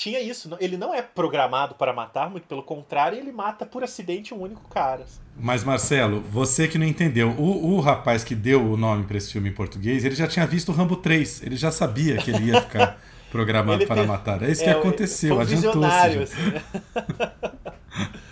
[0.00, 0.50] tinha isso.
[0.58, 4.66] Ele não é programado para matar, muito pelo contrário, ele mata por acidente um único
[4.70, 5.04] cara.
[5.36, 9.30] Mas, Marcelo, você que não entendeu, o, o rapaz que deu o nome para esse
[9.30, 12.44] filme em português, ele já tinha visto o Rambo 3, ele já sabia que ele
[12.44, 12.98] ia ficar
[13.30, 14.08] programado para fez...
[14.08, 14.42] matar.
[14.42, 15.86] É isso é, que aconteceu, um adiantou-se.
[16.18, 16.62] Assim, né?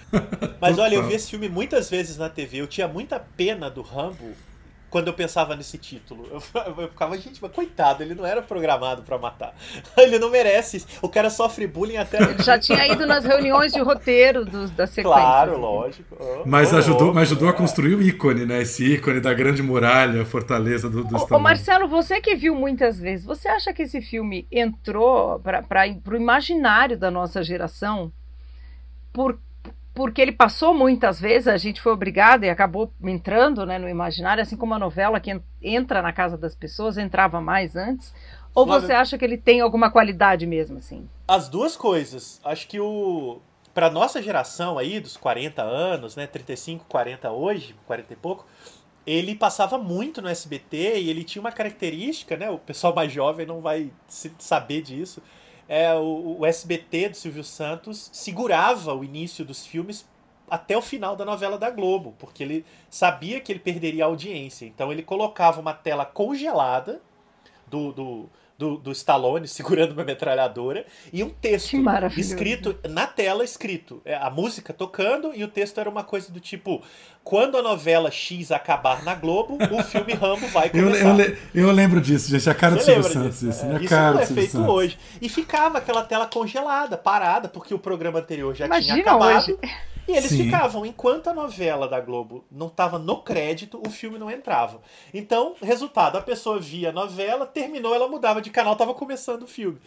[0.59, 3.83] Mas olha, eu vi esse filme muitas vezes na TV, eu tinha muita pena do
[3.83, 4.33] Rambo
[4.91, 6.27] quando eu pensava nesse título.
[6.31, 6.43] Eu,
[6.79, 9.55] eu, ficava, gente, mas coitado, ele não era programado para matar.
[9.97, 10.85] Ele não merece.
[11.03, 12.23] O cara sofre bullying até.
[12.23, 15.21] Ele já tinha ido nas reuniões de roteiro do, da sequência.
[15.21, 15.61] Claro, assim.
[15.61, 16.17] lógico.
[16.19, 18.63] Oh, mas, oh, ajudou, oh, mas ajudou a construir o ícone, né?
[18.63, 23.25] Esse ícone da grande muralha, fortaleza do, do Ô, Marcelo, você que viu muitas vezes,
[23.25, 28.13] você acha que esse filme entrou para o imaginário da nossa geração
[29.13, 29.39] por
[29.99, 34.41] porque ele passou muitas vezes, a gente foi obrigado e acabou entrando né, no imaginário,
[34.41, 38.15] assim como a novela que entra na casa das pessoas, entrava mais antes.
[38.55, 41.09] Ou Flávio, você acha que ele tem alguma qualidade mesmo, assim?
[41.27, 42.41] As duas coisas.
[42.45, 43.41] Acho que o.
[43.75, 46.29] Pra nossa geração aí, dos 40 anos, né?
[46.29, 48.47] 35, 40 hoje, 40 e pouco,
[49.05, 52.49] ele passava muito no SBT e ele tinha uma característica, né?
[52.49, 55.21] O pessoal mais jovem não vai saber disso
[55.69, 60.09] é, o, o SBT do Silvio Santos segurava o início dos filmes
[60.51, 64.65] até o final da novela da Globo, porque ele sabia que ele perderia a audiência.
[64.65, 67.03] Então ele colocava uma tela congelada
[67.67, 71.77] do, do, do, do Stallone segurando uma metralhadora e um texto
[72.17, 76.41] escrito na tela escrito é, a música tocando e o texto era uma coisa do
[76.41, 76.83] tipo
[77.23, 81.71] quando a novela X acabar na Globo o filme Rambo vai começar eu, eu, eu
[81.71, 84.27] lembro disso gente a cara Você do Silvio Santos isso, é, isso cara não é
[84.27, 84.69] feito Santos.
[84.69, 84.99] hoje.
[85.21, 89.37] E ficava aquela tela congelada parada porque o programa anterior já Imagina tinha acabado.
[89.37, 89.59] hoje.
[90.09, 90.45] E eles Sim.
[90.45, 94.81] ficavam, enquanto a novela da Globo não estava no crédito, o filme não entrava.
[95.13, 99.47] Então, resultado, a pessoa via a novela, terminou, ela mudava de canal, tava começando o
[99.47, 99.79] filme.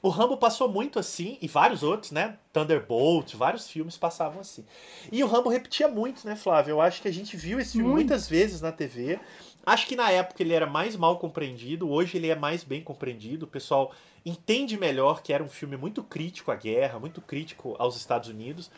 [0.00, 2.38] O Rambo passou muito assim, e vários outros, né?
[2.54, 4.64] Thunderbolt, vários filmes passavam assim.
[5.12, 6.72] E o Rambo repetia muito, né, Flávio?
[6.72, 8.08] Eu acho que a gente viu esse filme Muito.
[8.08, 9.20] muitas vezes na TV.
[9.64, 13.44] Acho que na época ele era mais mal compreendido, hoje ele é mais bem compreendido.
[13.44, 13.92] O pessoal
[14.24, 18.70] entende melhor que era um filme muito crítico à guerra, muito crítico aos Estados Unidos.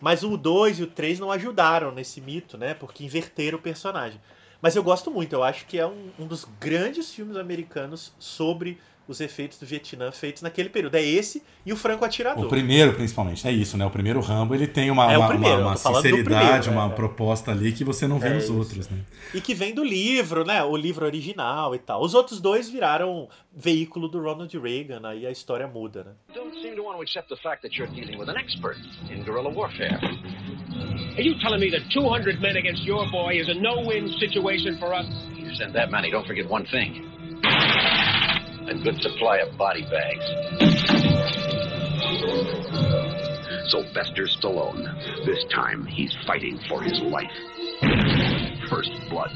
[0.00, 2.74] Mas o 2 e o 3 não ajudaram nesse mito, né?
[2.74, 4.20] Porque inverteram o personagem.
[4.62, 8.78] Mas eu gosto muito, eu acho que é um, um dos grandes filmes americanos sobre
[9.10, 10.94] os efeitos do Vietnã feitos naquele período.
[10.94, 12.44] É esse e o Franco Atirador.
[12.46, 13.84] O primeiro, principalmente, é isso, né?
[13.84, 16.94] O primeiro Rambo, ele tem uma, É uma, primeiro, uma- uma sinceridade, primeiro, uma né?
[16.94, 18.56] proposta ali que você não vê É nos isso.
[18.56, 18.98] outros, né?
[19.34, 20.62] E que vem do livro, né?
[20.62, 22.02] O livro original e tal.
[22.02, 26.10] Os outros dois viraram veículo do Ronald Reagan, aí a história muda, né?
[26.34, 28.76] don't seem to want to accept the fact that you're dealing with an expert
[29.10, 29.98] in guerrilla warfare.
[31.16, 34.94] Are you telling me that 200 men against your boy is a no-win situation for
[34.94, 35.06] us?
[35.36, 37.09] You send that many, don't forget one thing.
[38.70, 40.24] A good supply of body bags.
[43.68, 44.86] Sylvester Stallone.
[45.26, 47.34] This time, he's fighting for his life.
[48.70, 49.32] First blood.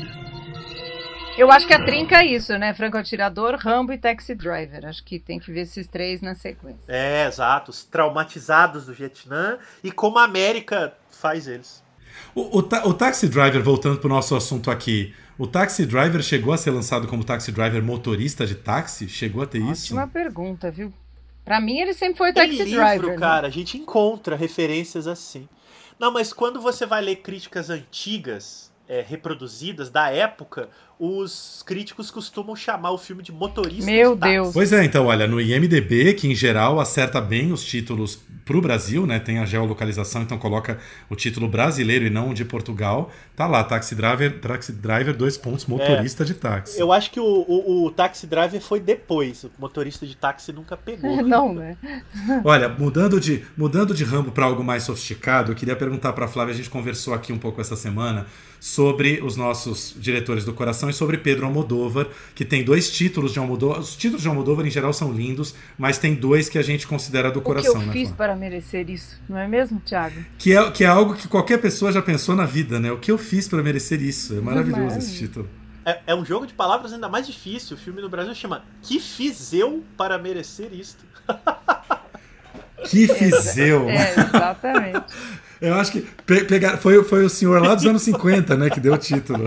[1.36, 2.72] Eu acho que a trinca é isso, né?
[2.74, 4.86] Franco Atirador, Rambo e Taxi Driver.
[4.86, 6.84] Acho que tem que ver esses três na sequência.
[6.86, 7.72] É, exato.
[7.72, 11.83] Os traumatizados do Vietnã e como a América faz eles.
[12.34, 16.52] O, o, ta- o Taxi Driver, voltando pro nosso assunto aqui, o Taxi Driver chegou
[16.52, 19.08] a ser lançado como Taxi Driver motorista de táxi?
[19.08, 19.94] Chegou a ter isso?
[19.94, 20.92] Ótima pergunta, viu?
[21.44, 23.10] Pra mim ele sempre foi Tem Taxi livro, Driver.
[23.10, 23.16] né?
[23.18, 25.48] cara, a gente encontra referências assim.
[25.98, 30.68] Não, mas quando você vai ler críticas antigas, é, reproduzidas da época,
[30.98, 34.34] os críticos costumam chamar o filme de motorista Meu de táxi.
[34.34, 34.52] Deus.
[34.52, 39.06] Pois é, então, olha, no IMDB, que em geral acerta bem os títulos pro Brasil,
[39.06, 39.18] né?
[39.18, 40.78] Tem a geolocalização, então coloca
[41.08, 43.10] o título brasileiro e não o de Portugal.
[43.34, 46.78] Tá lá, Taxi Driver, Taxi Driver, dois pontos, motorista de táxi.
[46.78, 49.44] Eu acho que o, o, o Taxi Driver foi depois.
[49.44, 51.16] O motorista de táxi nunca pegou.
[51.24, 51.76] Não, né?
[52.44, 56.52] Olha, mudando de, mudando de Rambo para algo mais sofisticado, eu queria perguntar para Flávia,
[56.52, 58.26] a gente conversou aqui um pouco essa semana
[58.64, 63.38] sobre os nossos diretores do coração e sobre Pedro Almodóvar, que tem dois títulos de
[63.38, 63.78] Almodóvar.
[63.78, 67.30] Os títulos de Almodóvar em geral são lindos, mas tem dois que a gente considera
[67.30, 68.16] do O que coração, eu né, fiz Flávia?
[68.16, 70.16] para merecer isso, não é mesmo, Thiago?
[70.38, 72.90] Que é, que é algo que qualquer pessoa já pensou na vida, né?
[72.90, 74.34] O que eu fiz para merecer isso?
[74.38, 75.04] É maravilhoso Demais.
[75.04, 75.46] esse título.
[75.84, 77.76] É, é um jogo de palavras ainda mais difícil.
[77.76, 81.04] O filme no Brasil chama Que fiz eu para merecer isto?
[82.86, 83.88] Que fiz eu?
[83.88, 85.14] É, exatamente.
[85.60, 88.80] Eu acho que pe pegar, foi, foi o senhor lá dos anos 50, né, que
[88.80, 89.44] deu o título.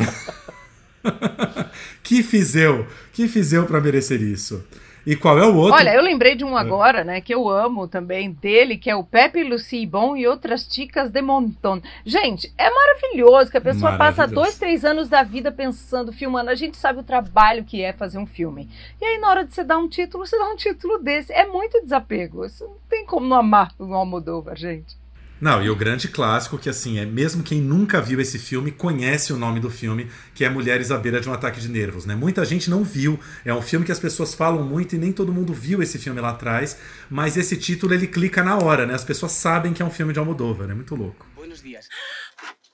[2.04, 2.88] que fiz eu?
[3.14, 4.64] Que fiz eu para merecer isso?
[5.08, 5.74] E qual é o outro?
[5.74, 9.06] Olha, eu lembrei de um agora, né, que eu amo também dele, que é o
[9.06, 11.82] Pepe Lucy Bom e outras ticas de montão.
[12.06, 16.50] Gente, é maravilhoso que a pessoa passa dois, três anos da vida pensando, filmando.
[16.50, 18.70] A gente sabe o trabalho que é fazer um filme.
[19.00, 21.32] E aí, na hora de você dar um título, você dá um título desse.
[21.32, 22.44] É muito desapego.
[22.44, 24.98] Isso não tem como não amar o Almodóvar, gente.
[25.40, 29.32] Não, e o grande clássico que assim, é mesmo quem nunca viu esse filme conhece
[29.32, 32.16] o nome do filme, que é Mulheres à beira de um ataque de nervos, né?
[32.16, 35.32] Muita gente não viu, é um filme que as pessoas falam muito e nem todo
[35.32, 38.96] mundo viu esse filme lá atrás, mas esse título ele clica na hora, né?
[38.96, 41.28] As pessoas sabem que é um filme de Almodóvar, é muito louco.
[41.36, 41.88] Buenos días.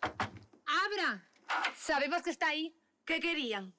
[0.01, 1.21] Abra.
[1.75, 2.73] Sabemos que está ahí.
[3.05, 3.73] ¿Qué querían?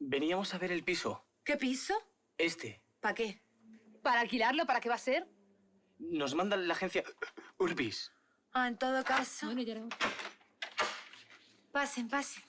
[0.00, 1.22] Veníamos a ver el piso.
[1.44, 1.94] ¿Qué piso?
[2.38, 2.82] Este.
[3.00, 3.42] ¿Para qué?
[4.02, 4.64] ¿Para alquilarlo?
[4.64, 5.28] ¿Para qué va a ser?
[5.98, 7.04] Nos manda la agencia
[7.58, 8.11] Urbis.
[8.54, 9.46] Ah, en todo caso.
[11.72, 12.42] Pasen, pasen.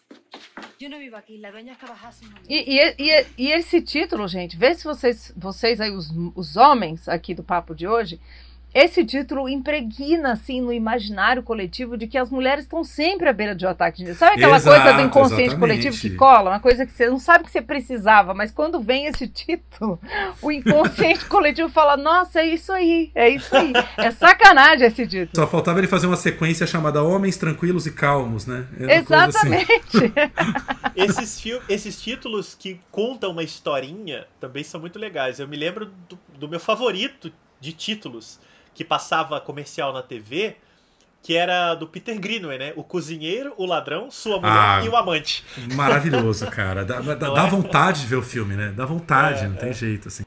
[0.79, 2.49] Yo no vivo aquí, la dueña es que bajase un momento.
[2.49, 7.07] E, e- e- e esse título, gente, vê se vocês, vocês aí, os, os homens
[7.07, 8.19] aqui do papo de hoje,
[8.73, 13.53] esse título impregna, assim, no imaginário coletivo de que as mulheres estão sempre à beira
[13.55, 14.15] de um ataque de.
[14.15, 15.59] Sabe aquela Exato, coisa do inconsciente exatamente.
[15.59, 16.49] coletivo que cola?
[16.51, 19.99] Uma coisa que você não sabe que você precisava, mas quando vem esse título,
[20.41, 23.73] o inconsciente coletivo fala, nossa, é isso aí, é isso aí.
[23.97, 25.31] É sacanagem esse título.
[25.35, 28.65] Só faltava ele fazer uma sequência chamada Homens Tranquilos e Calmos, né?
[28.77, 28.93] Coisa
[29.25, 29.53] assim.
[29.53, 30.13] Exatamente.
[30.95, 35.39] esses, fil- esses títulos que contam uma historinha também são muito legais.
[35.39, 38.39] Eu me lembro do, do meu favorito de títulos
[38.73, 40.55] que passava comercial na TV,
[41.21, 42.73] que era do Peter Greenaway, né?
[42.75, 45.43] O cozinheiro, o ladrão, sua mulher Ah, e o amante.
[45.73, 46.83] Maravilhoso, cara.
[46.83, 47.49] Dá, dá- dá é?
[47.49, 48.73] vontade de ver o filme, né?
[48.75, 50.23] Dá vontade, É, não tem jeito, assim.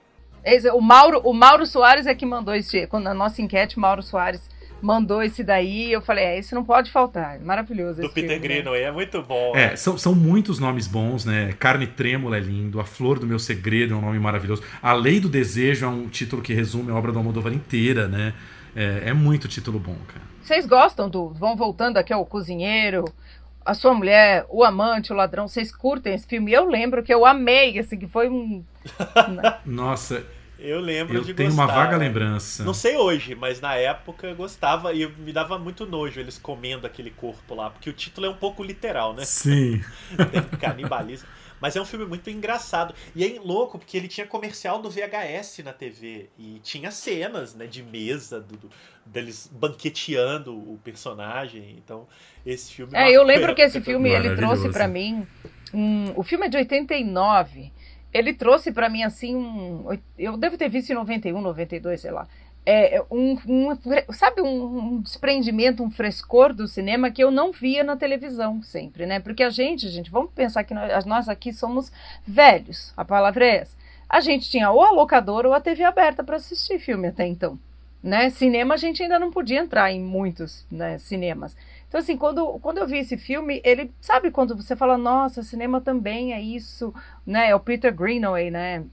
[0.72, 2.86] O Mauro, o Mauro Soares é que mandou esse.
[2.86, 4.48] Quando a nossa enquete, o Mauro Soares
[4.80, 5.92] mandou esse daí.
[5.92, 7.36] Eu falei, é, esse não pode faltar.
[7.36, 8.54] É Maravilhoso Do esse Peter filme, né?
[8.54, 9.52] Greenaway, é muito bom.
[9.54, 11.54] É, são, são muitos nomes bons, né?
[11.58, 15.20] Carne Trêmula é lindo, A Flor do Meu Segredo é um nome maravilhoso, A Lei
[15.20, 18.34] do Desejo é um título que resume a obra do Almodóvar inteira, né?
[18.74, 20.22] É, é muito título bom, cara.
[20.42, 21.30] Vocês gostam do.
[21.30, 23.04] Vão voltando aqui ao cozinheiro,
[23.64, 26.52] a sua mulher, o amante, o ladrão, vocês curtem esse filme?
[26.52, 28.62] Eu lembro que eu amei, assim, que foi um.
[29.66, 30.24] Nossa,
[30.58, 31.64] Eu lembro eu de tenho gostar.
[31.64, 32.64] uma vaga lembrança.
[32.64, 36.86] Não sei hoje, mas na época eu gostava e me dava muito nojo eles comendo
[36.86, 39.24] aquele corpo lá, porque o título é um pouco literal, né?
[39.24, 39.82] Sim.
[40.32, 41.28] Tem canibalismo.
[41.58, 42.94] Mas é um filme muito engraçado.
[43.14, 46.28] E é louco, porque ele tinha comercial do VHS na TV.
[46.38, 48.70] E tinha cenas né, de mesa, do, do-
[49.06, 51.74] deles banqueteando o personagem.
[51.78, 52.06] Então,
[52.44, 52.92] esse filme.
[52.94, 55.26] É, eu marcou lembro que esse filme ele trouxe pra mim.
[55.72, 57.72] um- o filme é de 89.
[58.16, 59.98] Ele trouxe pra mim assim um.
[60.18, 62.26] Eu devo ter visto em 91, 92, sei lá.
[62.68, 67.84] É, um, um- sabe, um, um desprendimento, um frescor do cinema que eu não via
[67.84, 69.20] na televisão sempre, né?
[69.20, 71.92] Porque a gente, gente, vamos pensar que nós, nós aqui somos
[72.26, 73.76] velhos, a palavra é essa.
[74.08, 77.58] A gente tinha ou a locadora ou a TV aberta para assistir filme até então.
[78.02, 78.30] Né?
[78.30, 81.56] Cinema a gente ainda não podia entrar em muitos né, cinemas.
[81.88, 83.92] Então, assim, quando, quando eu vi esse filme, ele.
[84.00, 86.92] Sabe quando você fala, nossa, cinema também é isso,
[87.24, 87.50] né?
[87.50, 88.84] É o Peter Greenaway, né?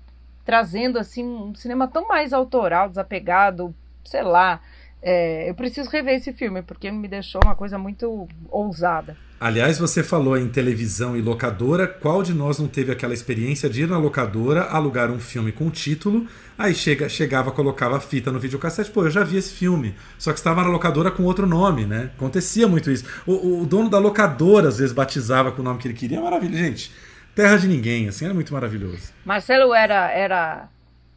[0.45, 3.73] Trazendo, assim, um cinema tão mais autoral, desapegado,
[4.03, 4.61] sei lá.
[5.05, 9.17] É, eu preciso rever esse filme, porque me deixou uma coisa muito ousada.
[9.37, 11.85] Aliás, você falou em televisão e locadora.
[11.85, 15.69] Qual de nós não teve aquela experiência de ir na locadora, alugar um filme com
[15.69, 16.25] título,
[16.57, 20.31] aí chega, chegava, colocava a fita no videocassete, pô, eu já vi esse filme, só
[20.31, 22.11] que estava na locadora com outro nome, né?
[22.15, 23.03] Acontecia muito isso.
[23.27, 26.57] O, o dono da locadora às vezes batizava com o nome que ele queria, maravilha,
[26.57, 26.89] gente.
[27.35, 29.11] Terra de ninguém, assim, era muito maravilhoso.
[29.25, 30.69] Marcelo era era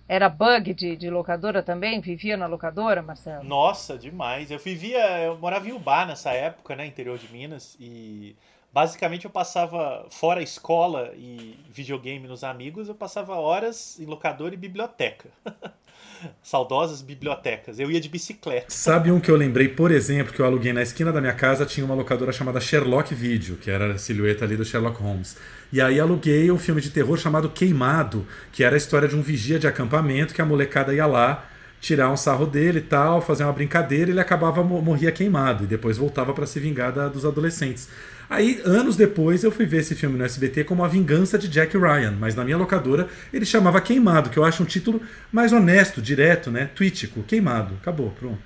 [0.09, 2.01] era bug de, de locadora também?
[2.01, 3.45] Vivia na locadora, Marcelo?
[3.45, 4.51] Nossa, demais.
[4.51, 8.37] Eu vivia, eu morava em Ubá nessa época, né, interior de Minas, e
[8.73, 14.55] basicamente eu passava fora a escola e videogame nos amigos, eu passava horas em locadora
[14.55, 15.29] e biblioteca.
[16.43, 17.79] Saudosas bibliotecas.
[17.79, 18.67] Eu ia de bicicleta.
[18.69, 21.67] Sabe um que eu lembrei, por exemplo, que eu aluguei na esquina da minha casa,
[21.67, 25.37] tinha uma locadora chamada Sherlock Video, que era a silhueta ali do Sherlock Holmes.
[25.73, 29.23] E aí aluguei um filme de terror chamado Queimado, que era a história de um
[29.23, 31.45] vigia de acampamento que a molecada ia lá
[31.81, 35.67] tirar um sarro dele e tal, fazer uma brincadeira, e ele acabava morria queimado e
[35.67, 37.89] depois voltava para se vingar da, dos adolescentes.
[38.29, 41.79] Aí, anos depois, eu fui ver esse filme no SBT como A Vingança de Jack
[41.79, 45.01] Ryan, mas na minha locadora ele chamava Queimado, que eu acho um título
[45.31, 46.71] mais honesto, direto, né?
[46.75, 47.23] Twítico.
[47.23, 47.75] Queimado.
[47.81, 48.39] Acabou, pronto.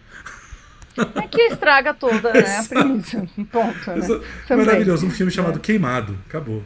[1.14, 3.26] É que estraga toda né, a premissa.
[3.50, 3.90] Ponto.
[3.90, 4.56] Né?
[4.56, 5.62] Maravilhoso, um filme chamado é.
[5.62, 6.18] Queimado.
[6.28, 6.62] Acabou.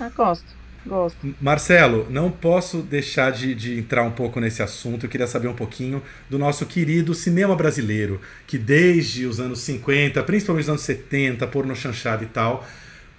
[0.00, 0.56] Ah, gosto.
[0.86, 1.34] Gosto.
[1.40, 5.04] Marcelo, não posso deixar de, de, entrar um pouco nesse assunto.
[5.04, 6.00] Eu queria saber um pouquinho
[6.30, 11.74] do nosso querido cinema brasileiro, que desde os anos 50, principalmente os anos 70, porno
[11.74, 12.64] chanchada e tal,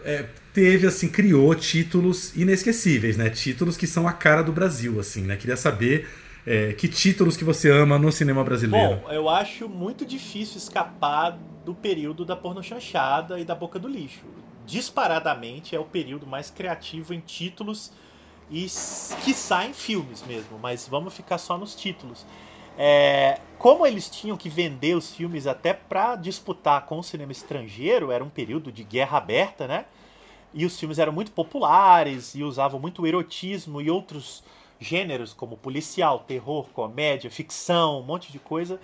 [0.06, 3.30] é, teve, assim, criou títulos inesquecíveis, né?
[3.30, 5.36] Títulos que são a cara do Brasil, assim, né?
[5.36, 6.08] Queria saber
[6.46, 9.02] é, que títulos que você ama no cinema brasileiro.
[9.02, 13.90] Bom, eu acho muito difícil escapar do período da porno chanchada e da boca do
[13.90, 14.22] lixo
[14.68, 17.92] disparadamente é o período mais criativo em títulos
[18.52, 18.68] e
[19.24, 22.26] que saem filmes mesmo, mas vamos ficar só nos títulos.
[22.78, 28.12] É, como eles tinham que vender os filmes até para disputar com o cinema estrangeiro,
[28.12, 29.86] era um período de guerra aberta, né?
[30.54, 34.44] E os filmes eram muito populares e usavam muito erotismo e outros
[34.80, 38.80] gêneros como policial, terror, comédia, ficção, um monte de coisa.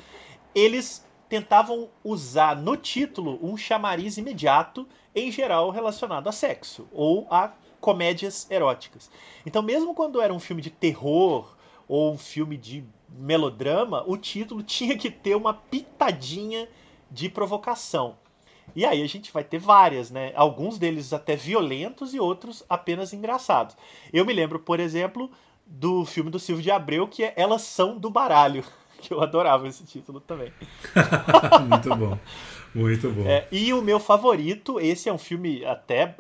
[0.55, 7.51] Eles tentavam usar no título um chamariz imediato, em geral relacionado a sexo ou a
[7.81, 9.09] comédias eróticas.
[9.43, 11.57] Então, mesmo quando era um filme de terror
[11.87, 16.69] ou um filme de melodrama, o título tinha que ter uma pitadinha
[17.09, 18.15] de provocação.
[18.75, 20.33] E aí a gente vai ter várias, né?
[20.35, 23.75] Alguns deles até violentos e outros apenas engraçados.
[24.13, 25.31] Eu me lembro, por exemplo,
[25.65, 28.63] do filme do Silvio de Abreu, que é Elas São do Baralho
[29.03, 30.51] que eu adorava esse título também.
[31.69, 32.17] Muito bom.
[32.73, 33.27] Muito bom.
[33.27, 36.15] É, e o meu favorito, esse é um filme até.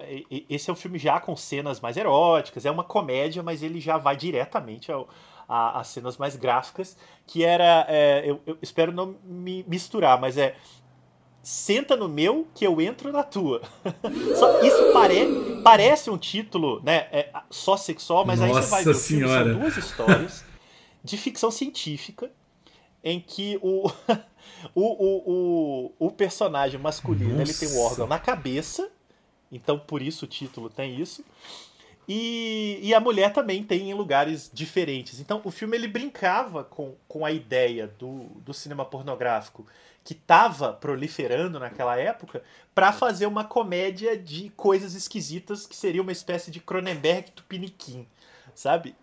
[0.47, 3.97] Esse é um filme já com cenas mais eróticas, é uma comédia, mas ele já
[3.97, 5.09] vai diretamente ao,
[5.49, 7.85] a, as cenas mais gráficas, que era.
[7.89, 10.55] É, eu, eu, espero não me misturar, mas é.
[11.45, 13.61] Senta no meu que eu entro na tua.
[14.39, 17.07] Só, isso pare, parece um título, né?
[17.11, 18.89] É, só sexual, mas Nossa aí você vai ver.
[18.91, 19.51] O filme, senhora.
[19.51, 20.45] são duas histórias
[21.03, 22.31] de ficção científica
[23.03, 23.87] em que o,
[24.73, 28.89] o, o, o, o, personagem masculino ele tem um órgão na cabeça,
[29.51, 31.23] então por isso o título tem isso.
[32.07, 35.19] E, e a mulher também tem em lugares diferentes.
[35.19, 39.65] Então o filme ele brincava com, com a ideia do, do cinema pornográfico
[40.03, 42.43] que estava proliferando naquela época
[42.75, 48.05] para fazer uma comédia de coisas esquisitas que seria uma espécie de Cronenberg Tupiniquim,
[48.53, 48.95] sabe?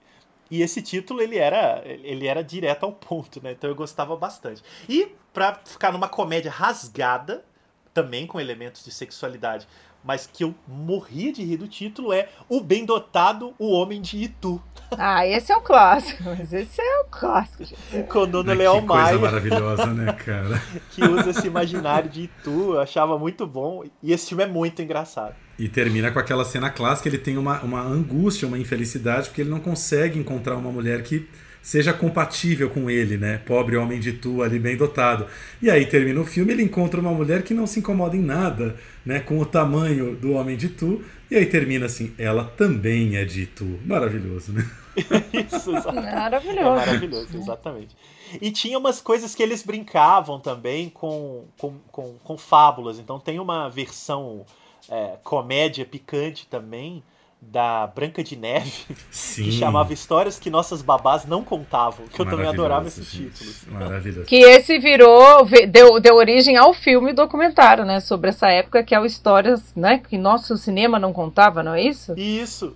[0.50, 3.52] E esse título ele era ele era direto ao ponto, né?
[3.52, 4.62] Então eu gostava bastante.
[4.88, 7.44] E para ficar numa comédia rasgada,
[7.94, 9.66] também com elementos de sexualidade,
[10.02, 14.24] mas que eu morri de rir do título é O Bem Dotado, o Homem de
[14.24, 14.60] Itu.
[14.98, 17.64] Ah, esse é o clássico, mas esse é o clássico.
[17.64, 18.08] Gente.
[18.08, 19.10] Com Dona Leão Maia.
[19.10, 20.60] Coisa maravilhosa, né, cara?
[20.90, 23.84] que usa esse imaginário de Itu, eu achava muito bom.
[24.02, 25.34] E esse filme é muito engraçado.
[25.60, 29.50] E termina com aquela cena clássica, ele tem uma, uma angústia, uma infelicidade, porque ele
[29.50, 31.28] não consegue encontrar uma mulher que
[31.60, 33.36] seja compatível com ele, né?
[33.44, 35.26] Pobre homem de tu ali bem dotado.
[35.60, 38.74] E aí termina o filme, ele encontra uma mulher que não se incomoda em nada,
[39.04, 39.20] né?
[39.20, 41.04] Com o tamanho do homem de tu.
[41.30, 43.78] E aí termina assim, ela também é de tu.
[43.84, 44.66] Maravilhoso, né?
[45.54, 46.58] Isso, Maravilhoso.
[46.58, 47.94] É maravilhoso, exatamente.
[48.40, 52.98] E tinha umas coisas que eles brincavam também com, com, com, com fábulas.
[52.98, 54.46] Então tem uma versão
[54.88, 57.02] é, comédia picante também
[57.40, 58.70] da Branca de Neve,
[59.10, 59.44] Sim.
[59.44, 63.30] que chamava Histórias que Nossas Babás Não Contavam, que eu também adorava esses gente.
[63.30, 63.64] títulos.
[63.66, 64.26] Maravilhoso.
[64.26, 67.98] Que esse virou, deu, deu origem ao filme documentário, né?
[68.00, 70.02] Sobre essa época, que é o Histórias, né?
[70.06, 72.14] Que nosso cinema não contava, não é isso?
[72.16, 72.74] Isso.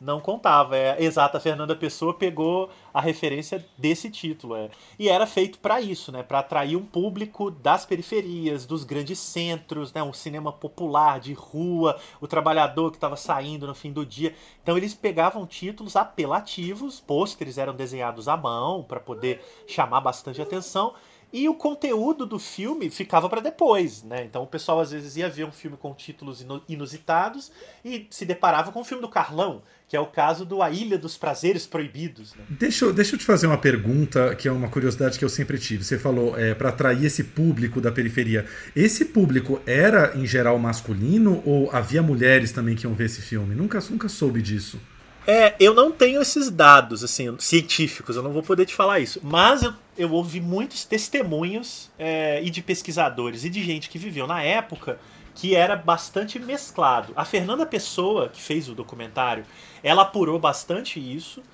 [0.00, 1.36] Não contava, é exato.
[1.36, 4.70] A Fernanda Pessoa pegou a referência desse título, é.
[4.96, 6.22] E era feito para isso, né?
[6.22, 10.00] Para atrair um público das periferias, dos grandes centros, né?
[10.00, 14.36] Um cinema popular de rua, o trabalhador que estava saindo no fim do dia.
[14.62, 20.94] Então eles pegavam títulos apelativos, pôsteres eram desenhados à mão para poder chamar bastante atenção.
[21.30, 24.24] E o conteúdo do filme ficava para depois, né?
[24.24, 27.52] Então o pessoal às vezes ia ver um filme com títulos inusitados
[27.84, 30.98] e se deparava com o filme do Carlão, que é o caso do A Ilha
[30.98, 32.34] dos Prazeres Proibidos.
[32.34, 32.44] Né?
[32.50, 35.58] Deixa, eu, deixa eu te fazer uma pergunta, que é uma curiosidade que eu sempre
[35.58, 35.82] tive.
[35.82, 38.44] Você falou é, para atrair esse público da periferia.
[38.76, 43.54] Esse público era, em geral, masculino ou havia mulheres também que iam ver esse filme?
[43.54, 44.78] Nunca, nunca soube disso.
[45.26, 49.20] É, eu não tenho esses dados assim científicos, eu não vou poder te falar isso.
[49.22, 54.26] Mas eu, eu ouvi muitos testemunhos é, e de pesquisadores e de gente que viveu
[54.26, 54.98] na época
[55.38, 57.12] que era bastante mesclado.
[57.14, 59.46] A Fernanda Pessoa, que fez o documentário,
[59.84, 61.44] ela apurou bastante isso.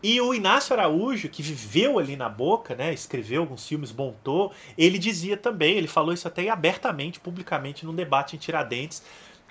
[0.00, 4.96] E o Inácio Araújo, que viveu ali na boca, né, escreveu alguns filmes, montou, ele
[4.96, 9.02] dizia também, ele falou isso até abertamente, publicamente, num debate em Tiradentes,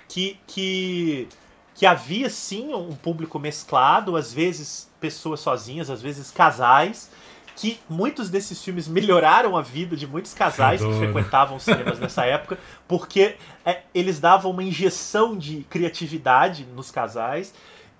[0.08, 1.28] que, que
[1.74, 7.10] que havia sim um público mesclado, às vezes pessoas sozinhas, às vezes casais,
[7.56, 12.24] que muitos desses filmes melhoraram a vida de muitos casais que frequentavam os cinemas nessa
[12.24, 17.52] época, porque é, eles davam uma injeção de criatividade nos casais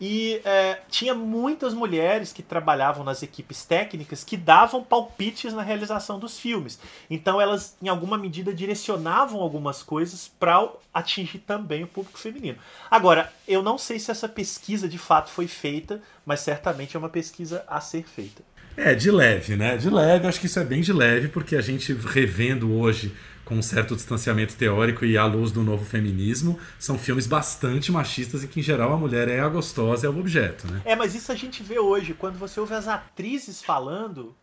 [0.04, 6.18] e é, tinha muitas mulheres que trabalhavam nas equipes técnicas que davam palpites na realização
[6.18, 6.76] dos filmes.
[7.08, 12.58] Então elas, em alguma medida, direcionavam algumas coisas para atingir também o público feminino.
[12.90, 17.08] Agora, eu não sei se essa pesquisa de fato foi feita, mas certamente é uma
[17.08, 18.42] pesquisa a ser feita.
[18.76, 19.76] É, de leve, né?
[19.76, 23.14] De leve, acho que isso é bem de leve, porque a gente revendo hoje
[23.44, 28.44] com um certo distanciamento teórico e à luz do novo feminismo, são filmes bastante machistas
[28.44, 30.80] em que, em geral, a mulher é a gostosa, é o objeto, né?
[30.84, 34.34] É, mas isso a gente vê hoje, quando você ouve as atrizes falando,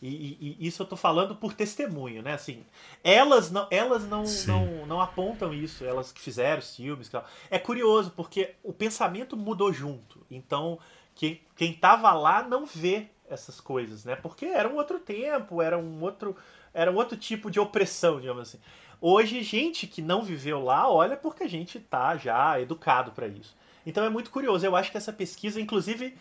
[0.00, 2.34] e, e, isso eu tô falando por testemunho, né?
[2.34, 2.64] Assim,
[3.02, 7.10] elas não, elas não, não, não apontam isso, elas que fizeram os filmes.
[7.50, 10.24] É curioso, porque o pensamento mudou junto.
[10.30, 10.78] Então,
[11.14, 14.16] quem, quem tava lá não vê essas coisas, né?
[14.16, 16.36] Porque era um outro tempo, era um outro
[16.72, 18.58] era um outro tipo de opressão, digamos assim.
[19.00, 23.54] Hoje, gente que não viveu lá olha porque a gente tá já educado para isso.
[23.86, 24.64] Então é muito curioso.
[24.64, 26.14] Eu acho que essa pesquisa, inclusive,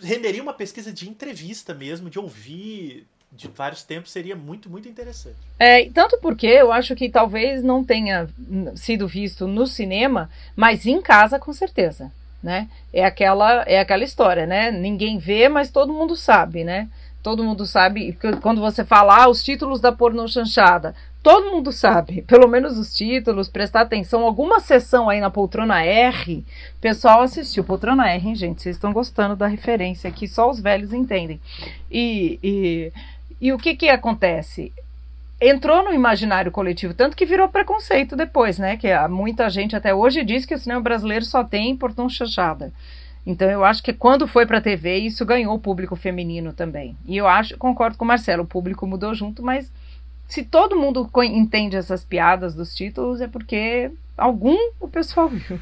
[0.00, 5.36] renderia uma pesquisa de entrevista mesmo, de ouvir de vários tempos, seria muito, muito interessante.
[5.58, 8.28] É, tanto porque eu acho que talvez não tenha
[8.74, 12.10] sido visto no cinema, mas em casa com certeza.
[12.42, 12.68] Né?
[12.92, 14.70] É aquela é aquela história, né?
[14.70, 16.88] Ninguém vê, mas todo mundo sabe, né?
[17.22, 22.22] Todo mundo sabe, quando você fala ah, os títulos da porno chanchada, todo mundo sabe,
[22.26, 24.24] pelo menos os títulos, prestar atenção.
[24.24, 26.44] Alguma sessão aí na poltrona R,
[26.80, 27.62] pessoal assistiu.
[27.62, 28.62] Poltrona R, hein, gente?
[28.62, 31.38] Vocês estão gostando da referência aqui, só os velhos entendem.
[31.90, 32.92] E, e,
[33.38, 34.72] e o que que acontece?
[35.40, 38.76] Entrou no imaginário coletivo, tanto que virou preconceito depois, né?
[38.76, 42.72] Que muita gente até hoje diz que o cinema brasileiro só tem portão chanchada.
[43.24, 46.96] Então eu acho que quando foi para a TV isso ganhou o público feminino também.
[47.06, 49.72] E eu acho, concordo com o Marcelo, o público mudou junto, mas
[50.26, 55.58] se todo mundo entende essas piadas dos títulos é porque algum o pessoal viu.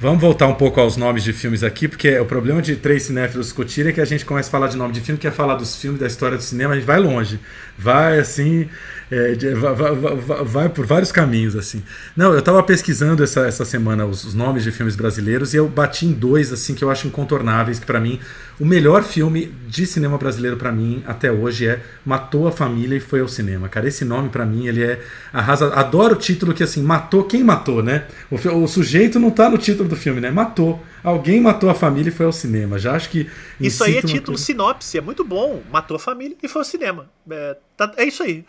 [0.00, 3.46] Vamos voltar um pouco aos nomes de filmes aqui, porque o problema de três cinéfilos
[3.46, 5.76] discutir é que a gente começa a falar de nome de filme, quer falar dos
[5.76, 7.38] filmes, da história do cinema, a gente vai longe.
[7.78, 8.68] Vai assim.
[9.10, 11.82] É, de, vai, vai, vai, por vários caminhos, assim.
[12.16, 15.68] Não, eu tava pesquisando essa, essa semana os, os, nomes de filmes brasileiros e eu
[15.68, 18.18] bati em dois, assim, que eu acho incontornáveis, que para mim,
[18.58, 23.00] o melhor filme de cinema brasileiro para mim até hoje é Matou a Família e
[23.00, 23.68] Foi ao Cinema.
[23.68, 25.00] Cara, esse nome para mim, ele é
[25.30, 25.74] arrasa.
[25.74, 28.04] Adoro o título que, assim, matou quem matou, né?
[28.30, 30.30] O, o sujeito não tá no título do filme, né?
[30.30, 30.82] Matou.
[31.04, 32.78] Alguém matou a família e foi ao cinema.
[32.78, 33.28] Já acho que.
[33.60, 34.44] Isso aí é título coisa...
[34.44, 35.62] sinopse, é muito bom.
[35.70, 37.08] Matou a família e foi ao cinema.
[37.30, 38.44] É, tá, é isso aí.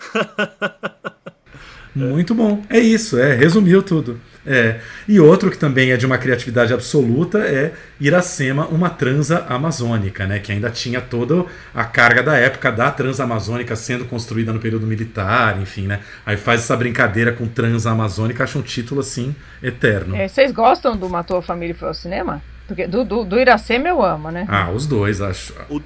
[1.94, 2.64] muito bom.
[2.70, 4.20] É isso, é, resumiu tudo.
[4.46, 4.80] É.
[5.08, 10.40] E outro que também é de uma criatividade absoluta é Iracema, uma transa amazônica, né?
[10.40, 14.86] Que ainda tinha toda a carga da época da transa amazônica sendo construída no período
[14.86, 16.02] militar, enfim, né?
[16.26, 20.16] Aí faz essa brincadeira com transa amazônica, acha um título assim eterno.
[20.16, 22.42] É, vocês gostam do Matou a Família e foi ao cinema?
[22.68, 24.46] Porque do, do, do Iracema eu amo, né?
[24.50, 25.54] Ah, os dois, acho.
[25.70, 25.82] O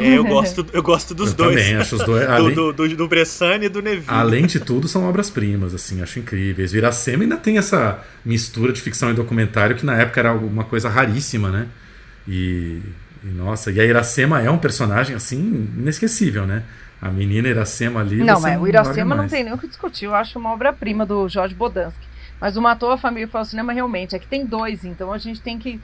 [0.00, 1.54] é, eu gosto, eu gosto dos eu dois.
[1.54, 2.26] Também, acho os dois.
[2.28, 4.04] Além, do, do, do, Bressani e do Neville.
[4.08, 6.72] Além de tudo, são obras-primas, assim, acho incríveis.
[6.72, 10.88] Viracema ainda tem essa mistura de ficção e documentário que na época era uma coisa
[10.88, 11.68] raríssima, né?
[12.26, 12.80] E,
[13.22, 16.64] e nossa, e a Iracema é um personagem, assim, inesquecível, né?
[17.00, 18.22] A menina Iracema ali.
[18.24, 20.06] Não, mas o Iracema não tem nem o que discutir.
[20.06, 22.10] Eu acho uma obra-prima do Jorge Bodansky.
[22.40, 25.18] Mas o Matou a Família para o Cinema realmente é que tem dois, então a
[25.18, 25.78] gente tem que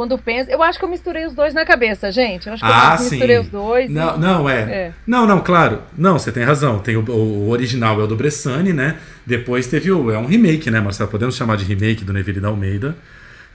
[0.00, 0.50] quando pensa.
[0.50, 2.46] Eu acho que eu misturei os dois na cabeça, gente.
[2.46, 3.90] Eu acho que ah, eu misturei os dois.
[3.90, 4.18] Não, e...
[4.18, 4.60] não é.
[4.60, 4.92] é.
[5.06, 5.82] Não, não, claro.
[5.96, 6.78] Não, você tem razão.
[6.78, 8.96] Tem o, o, original é o do Bressani, né?
[9.26, 10.10] Depois teve o.
[10.10, 11.10] É um remake, né, Marcelo?
[11.10, 12.96] Podemos chamar de remake do Neville da Almeida.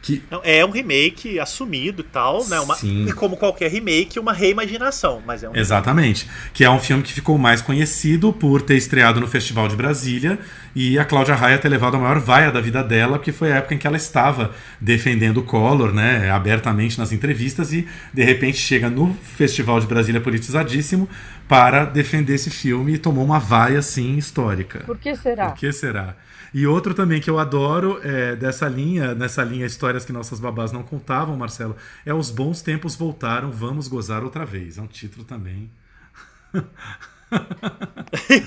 [0.05, 0.21] Que...
[0.29, 2.59] Não, é um remake assumido e tal, né?
[2.59, 3.07] Uma, Sim.
[3.07, 5.19] E como qualquer remake, uma reimaginação.
[5.25, 6.29] Mas é um Exatamente.
[6.53, 10.37] Que é um filme que ficou mais conhecido por ter estreado no Festival de Brasília
[10.75, 13.55] e a Cláudia Raia ter levado a maior vaia da vida dela, porque foi a
[13.55, 16.29] época em que ela estava defendendo o Collor, né?
[16.29, 21.09] Abertamente nas entrevistas, e de repente chega no Festival de Brasília politizadíssimo
[21.47, 24.83] para defender esse filme e tomou uma vaia assim histórica.
[24.85, 25.47] Por que será?
[25.47, 26.15] Por que será?
[26.55, 30.71] E outro também que eu adoro é, dessa linha, nessa linha histórias que nossas babás
[30.71, 31.75] não contavam, Marcelo,
[32.05, 34.77] é Os Bons Tempos Voltaram, Vamos Gozar Outra Vez.
[34.77, 35.69] É um título também.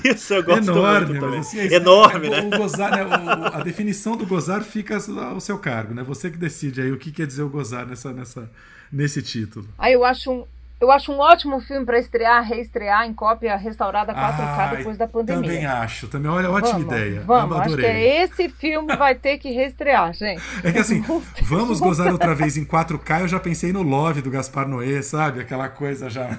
[0.02, 2.40] Isso eu gosto Enorme, muito mas assim, é, Enorme, né?
[2.40, 3.04] O gozar, né?
[3.04, 6.02] O, a definição do gozar fica ao seu cargo, né?
[6.02, 8.50] Você que decide aí o que quer dizer o gozar nessa, nessa,
[8.90, 9.68] nesse título.
[9.76, 10.46] Aí eu acho um,
[10.80, 15.08] eu acho um ótimo filme para estrear, reestrear em cópia restaurada 4K ah, depois da
[15.08, 15.42] pandemia.
[15.42, 17.20] Também acho, também olha, ótima vamos, ideia.
[17.20, 20.40] Vamos, acho que é esse filme vai ter que reestrear, gente.
[20.62, 21.02] É que assim,
[21.42, 25.40] vamos gozar outra vez em 4K, eu já pensei no Love do Gaspar Noé, sabe?
[25.40, 26.38] Aquela coisa já.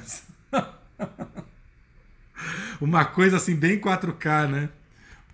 [2.80, 4.70] Uma coisa assim, bem 4K, né?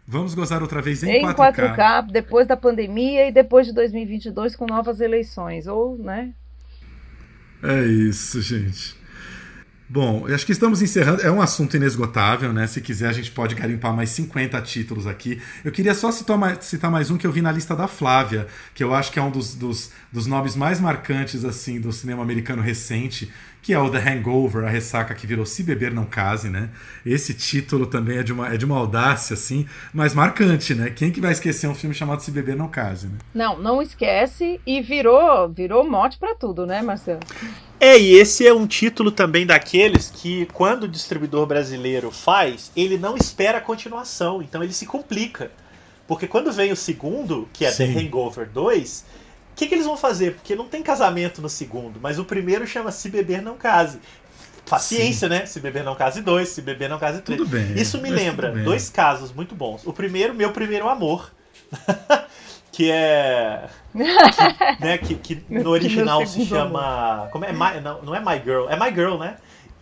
[0.07, 1.75] Vamos gozar outra vez em, em 4K.
[1.75, 6.33] 4K, depois da pandemia e depois de 2022 com novas eleições, ou, né?
[7.63, 8.95] É isso, gente.
[9.87, 11.21] Bom, acho que estamos encerrando.
[11.21, 12.65] É um assunto inesgotável, né?
[12.65, 15.39] Se quiser, a gente pode garimpar mais 50 títulos aqui.
[15.63, 18.47] Eu queria só citar mais, citar mais um que eu vi na lista da Flávia,
[18.73, 22.23] que eu acho que é um dos, dos, dos nomes mais marcantes assim do cinema
[22.23, 23.31] americano recente,
[23.65, 26.69] que é o The Hangover, a ressaca que virou Se Beber Não Case, né?
[27.03, 30.91] Esse título também é de uma, é de uma audácia, assim, mas marcante, né?
[30.91, 33.17] Quem que vai esquecer um filme chamado Se Beber Não Case, né?
[33.33, 37.21] Não, não esquece e virou, virou mote para tudo, né, Marcelo?
[37.79, 42.99] É, e esse é um título também daqueles que, quando o distribuidor brasileiro faz, ele
[42.99, 45.49] não espera a continuação, então ele se complica.
[46.07, 47.91] Porque quando vem o segundo, que é Sim.
[47.91, 49.05] The Hangover 2,
[49.55, 50.33] o que, que eles vão fazer?
[50.33, 54.01] Porque não tem casamento no segundo, mas o primeiro chama Se Beber Não Case.
[54.69, 55.33] Paciência, Sim.
[55.33, 55.45] né?
[55.45, 57.39] Se beber não case dois, se beber não case três.
[57.39, 59.85] Tudo bem, Isso me lembra dois casos muito bons.
[59.85, 61.31] O primeiro, meu primeiro amor.
[62.71, 63.69] que é.
[63.93, 63.99] Que,
[64.83, 67.29] né, que, que no original se chama.
[67.31, 67.53] Como é?
[67.53, 69.37] My, não, não é My Girl, é My Girl, né?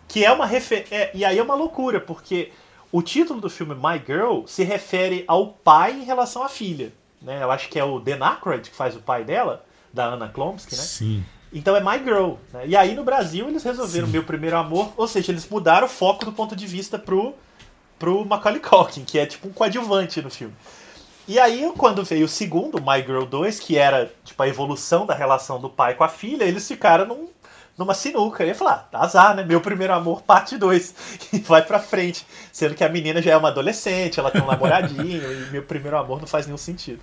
[0.05, 0.95] Que é uma referência.
[0.95, 2.51] É, e aí é uma loucura, porque
[2.91, 6.91] o título do filme My Girl se refere ao pai em relação à filha
[7.23, 7.41] né?
[7.41, 10.75] Eu acho que é o Dan Aykroyd que faz o pai dela, da Anna Klomsky,
[10.75, 10.81] né?
[10.81, 11.25] Sim.
[11.53, 12.33] Então é My Girl.
[12.51, 12.67] Né?
[12.67, 14.13] E aí no Brasil eles resolveram Sim.
[14.13, 17.33] Meu Primeiro Amor, ou seja, eles mudaram o foco do ponto de vista pro,
[17.99, 20.55] pro Macaulay Culkin, que é tipo um coadjuvante no filme.
[21.25, 25.13] E aí, quando veio o segundo, My Girl 2, que era tipo a evolução da
[25.13, 27.29] relação do pai com a filha, eles ficaram num,
[27.77, 28.43] numa sinuca.
[28.43, 29.41] Eu ia falar, ah, azar, né?
[29.43, 30.95] Meu primeiro amor, parte 2.
[31.31, 32.25] E vai pra frente.
[32.51, 35.97] Sendo que a menina já é uma adolescente, ela tem um namoradinho, e meu primeiro
[35.97, 36.99] amor não faz nenhum sentido.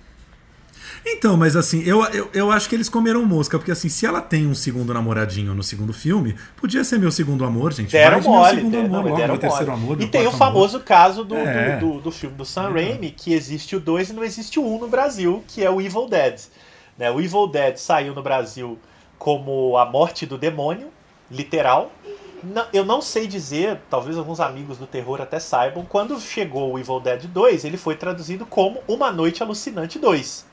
[1.05, 4.21] Então, mas assim, eu, eu, eu acho que eles comeram mosca, porque assim, se ela
[4.21, 7.91] tem um segundo namoradinho no segundo filme, podia ser meu segundo amor, gente.
[7.91, 10.01] Deram Vai mole, meu segundo deram, amor, logo, meu terceiro amor.
[10.01, 10.85] E tem o famoso amor.
[10.85, 11.77] caso do, é.
[11.77, 12.83] do, do, do, filme do Sam é.
[12.83, 15.69] Raimi, que existe o 2 e não existe o 1 um no Brasil, que é
[15.69, 16.39] o Evil Dead.
[16.97, 17.09] Né?
[17.09, 18.77] O Evil Dead saiu no Brasil
[19.17, 20.89] como a morte do demônio,
[21.29, 21.91] literal.
[22.43, 26.79] Não, eu não sei dizer, talvez alguns amigos do terror até saibam, quando chegou o
[26.79, 30.50] Evil Dead 2, ele foi traduzido como Uma Noite Alucinante 2.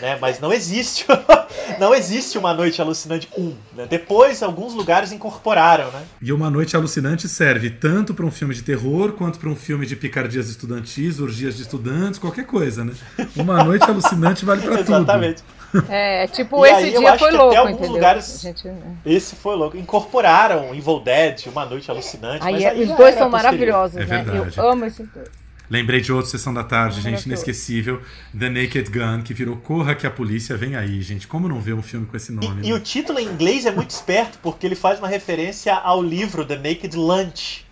[0.00, 0.18] Né?
[0.20, 1.06] Mas não existe,
[1.80, 3.54] não existe Uma Noite Alucinante 1.
[3.74, 3.86] Né?
[3.88, 6.02] Depois, alguns lugares incorporaram, né?
[6.20, 9.86] E Uma Noite Alucinante serve tanto para um filme de terror quanto para um filme
[9.86, 12.92] de picardias estudantis, orgias de estudantes, qualquer coisa, né?
[13.36, 14.92] Uma Noite Alucinante vale para tudo.
[14.92, 15.42] Exatamente.
[15.88, 17.92] É, tipo, e esse aí, dia foi louco, alguns entendeu?
[17.92, 18.96] lugares Gente, né?
[19.04, 19.76] esse foi louco.
[19.76, 22.46] Incorporaram Evil Dead, Uma Noite Alucinante.
[22.46, 24.06] Aí, mas é- aí os dois são maravilhosos, É né?
[24.22, 24.56] verdade.
[24.58, 25.28] Eu amo esses dois.
[25.70, 27.28] Lembrei de outra sessão da tarde, gente, Maravilhoso.
[27.28, 28.02] inesquecível.
[28.38, 31.26] The Naked Gun, que virou Corra que a polícia vem aí, gente.
[31.26, 32.66] Como não ver um filme com esse nome?
[32.66, 32.74] E né?
[32.74, 36.56] o título em inglês é muito esperto, porque ele faz uma referência ao livro The
[36.56, 37.67] Naked Lunch.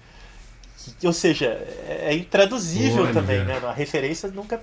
[1.04, 1.46] Ou seja,
[1.88, 3.12] é intraduzível Olha.
[3.12, 3.60] também, né?
[3.64, 4.60] A referência nunca.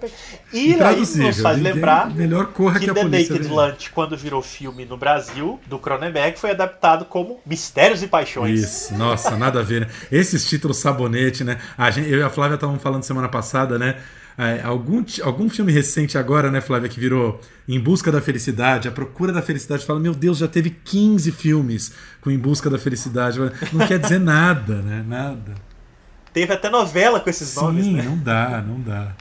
[0.52, 3.52] E aí nos faz lembrar melhor corra que que The Naked vem.
[3.52, 8.60] Lunch, quando virou filme no Brasil, do Cronenberg, foi adaptado como Mistérios e Paixões.
[8.60, 9.82] Isso, nossa, nada a ver.
[9.82, 9.88] Né?
[10.12, 11.60] Esses títulos sabonete, né?
[11.78, 13.98] A gente, eu e a Flávia estavam falando semana passada, né?
[14.38, 18.92] É, algum, algum filme recente agora, né, Flávia, que virou Em Busca da Felicidade, A
[18.92, 23.40] Procura da Felicidade, fala, meu Deus, já teve 15 filmes com Em Busca da Felicidade.
[23.72, 25.06] Não quer dizer nada, né?
[25.08, 25.54] Nada.
[26.34, 28.04] Teve até novela com esses nomes, Sim, né?
[28.04, 29.12] não dá, não dá.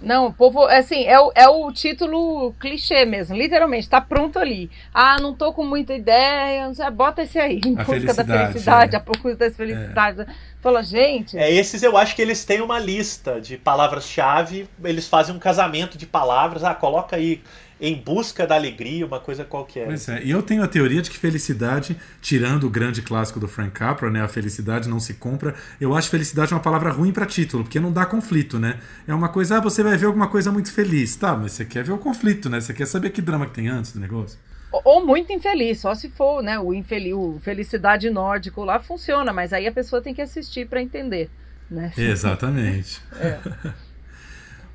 [0.00, 4.70] Não, o povo, assim, é o, é o título clichê mesmo, literalmente, tá pronto ali.
[4.92, 8.14] Ah, não tô com muita ideia, não sei, bota esse aí, em A busca da
[8.14, 8.98] felicidade, felicidade, é.
[8.98, 10.26] a procura da felicidade.
[10.60, 11.36] Fala, gente.
[11.36, 15.98] É, esses eu acho que eles têm uma lista de palavras-chave, eles fazem um casamento
[15.98, 16.64] de palavras.
[16.64, 17.42] Ah, coloca aí
[17.80, 19.86] em busca da alegria, uma coisa qualquer.
[19.86, 23.48] Pois é, e eu tenho a teoria de que felicidade, tirando o grande clássico do
[23.48, 27.26] Frank Capra, né, a felicidade não se compra, eu acho felicidade uma palavra ruim para
[27.26, 28.78] título, porque não dá conflito, né?
[29.06, 31.84] É uma coisa, ah, você vai ver alguma coisa muito feliz, tá, mas você quer
[31.84, 32.60] ver o conflito, né?
[32.60, 34.38] Você quer saber que drama que tem antes do negócio.
[34.84, 36.58] Ou- muito infeliz, só se for, né?
[36.58, 40.82] O, infeliz, o felicidade nórdico lá funciona, mas aí a pessoa tem que assistir para
[40.82, 41.30] entender,
[41.70, 41.92] né?
[41.96, 43.00] Exatamente.
[43.20, 43.38] É.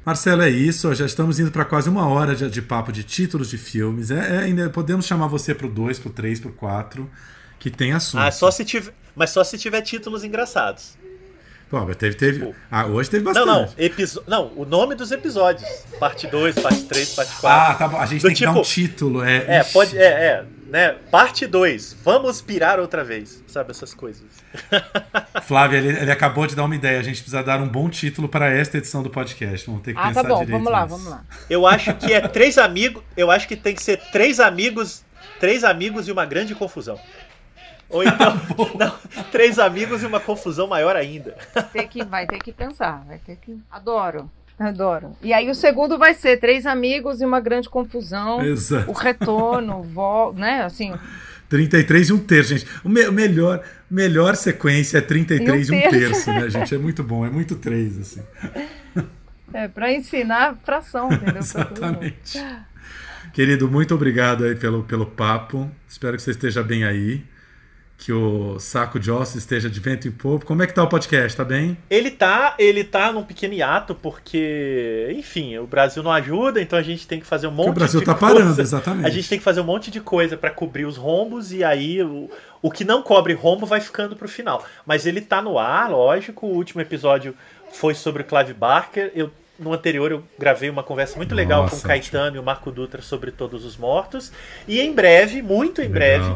[0.06, 0.94] Marcelo, é isso.
[0.94, 4.12] Já estamos indo para quase uma hora de, de papo de títulos de filmes.
[4.12, 7.10] É, é, podemos chamar você pro 2, pro 3, pro 4,
[7.60, 8.22] que tem assunto.
[8.22, 10.98] Ah, só se tiver, mas só se tiver títulos engraçados.
[11.70, 12.52] Pô, mas teve, teve.
[12.72, 13.48] Ah, hoje teve Não, bastante.
[13.78, 14.24] não, episo...
[14.28, 15.68] não, o nome dos episódios.
[16.00, 17.48] Parte 2, parte 3, parte 4.
[17.48, 17.98] Ah, tá bom.
[17.98, 19.24] A gente Do tem que dar um título.
[19.24, 19.74] É, É, Ixi.
[19.74, 19.96] pode.
[19.98, 20.96] É, é, né?
[21.12, 21.98] Parte 2.
[22.04, 23.44] Vamos pirar outra vez.
[23.46, 24.24] Sabe essas coisas.
[25.44, 27.00] Flávia, ele, ele acabou de dar uma ideia.
[27.00, 29.68] A gente precisa dar um bom título para esta edição do podcast.
[29.68, 30.96] Vamos ter que Ah, pensar tá bom, direito vamos lá, nisso.
[30.96, 31.24] vamos lá.
[31.50, 33.04] Eu acho que é três amigos.
[33.16, 35.04] Eu acho que tem que ser três amigos.
[35.40, 37.00] Três amigos e uma grande confusão.
[37.90, 38.40] Ou então.
[38.78, 38.95] não,
[39.32, 41.36] três amigos e uma confusão maior ainda.
[41.74, 43.57] Tem que, vai ter que pensar, vai ter que.
[43.72, 44.30] Adoro.
[44.60, 45.16] Adoro.
[45.22, 48.41] E aí o segundo vai ser três amigos e uma grande confusão.
[48.45, 48.90] Exato.
[48.91, 50.64] O retorno, vol, né?
[50.64, 50.94] Assim,
[51.48, 52.68] 33 e um terço, gente.
[52.84, 55.99] O me- melhor, melhor sequência é 33 e E um um terço.
[56.26, 56.76] terço, né, gente?
[56.76, 58.22] É muito bom, é muito três, assim.
[59.53, 61.41] é para ensinar fração, entendeu?
[61.52, 62.03] Pra todo mundo.
[62.03, 62.45] Exatamente.
[63.34, 65.70] Querido, muito obrigado aí pelo, pelo papo.
[65.88, 67.24] Espero que você esteja bem aí.
[68.00, 70.46] Que o saco de ossos esteja de vento em popa.
[70.46, 71.36] Como é que tá o podcast?
[71.36, 71.78] Tá bem?
[71.90, 76.82] Ele tá, ele tá num pequeno hiato porque, enfim, o Brasil não ajuda, então a
[76.82, 78.36] gente tem que fazer um monte o Brasil de tá coisa.
[78.36, 79.06] parando, exatamente.
[79.06, 82.02] A gente tem que fazer um monte de coisa para cobrir os rombos e aí
[82.02, 82.30] o,
[82.62, 84.66] o que não cobre rombo vai ficando pro final.
[84.86, 86.48] Mas ele tá no ar, lógico.
[86.48, 87.36] O último episódio
[87.74, 89.12] foi sobre o Clive Barker.
[89.14, 92.44] Eu no anterior eu gravei uma conversa muito legal Nossa, com o Caetano e o
[92.44, 94.32] Marco Dutra sobre todos os mortos.
[94.68, 96.34] E em breve, muito em breve,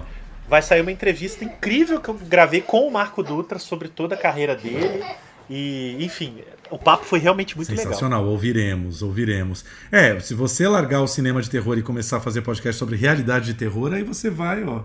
[0.47, 4.17] vai sair uma entrevista incrível que eu gravei com o Marco Dutra sobre toda a
[4.17, 5.03] carreira dele.
[5.49, 7.85] E, enfim, o papo foi realmente muito legal.
[7.85, 9.65] Sensacional, ouviremos, ouviremos.
[9.91, 13.45] É, se você largar o cinema de terror e começar a fazer podcast sobre realidade
[13.45, 14.83] de terror, aí você vai, ó,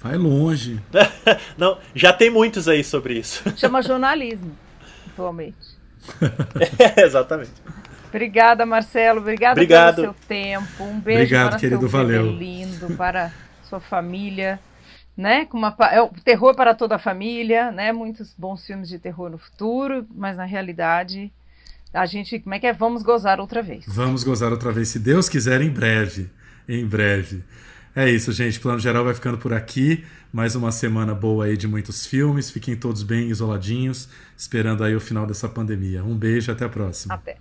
[0.00, 0.80] vai longe.
[1.56, 3.42] Não, já tem muitos aí sobre isso.
[3.56, 4.56] Chama jornalismo,
[5.12, 5.56] atualmente.
[6.96, 7.52] É, exatamente.
[8.08, 9.20] Obrigada, Marcelo.
[9.20, 9.94] Obrigada Obrigado.
[9.96, 10.84] pelo seu tempo.
[10.84, 12.32] Um beijo Obrigado, para querido, seu valeu.
[12.32, 13.30] lindo, para
[13.68, 14.58] sua família,
[15.18, 15.44] né?
[15.46, 17.92] Com uma é o terror para toda a família, né?
[17.92, 21.32] Muitos bons filmes de terror no futuro, mas na realidade
[21.92, 22.72] a gente, como é que é?
[22.72, 23.84] Vamos gozar outra vez.
[23.88, 26.30] Vamos gozar outra vez, se Deus quiser, em breve.
[26.68, 27.42] Em breve.
[27.96, 28.60] É isso, gente.
[28.60, 30.04] Plano Geral vai ficando por aqui.
[30.32, 32.48] Mais uma semana boa aí de muitos filmes.
[32.48, 36.04] Fiquem todos bem isoladinhos, esperando aí o final dessa pandemia.
[36.04, 37.14] Um beijo, até a próxima.
[37.14, 37.38] Até.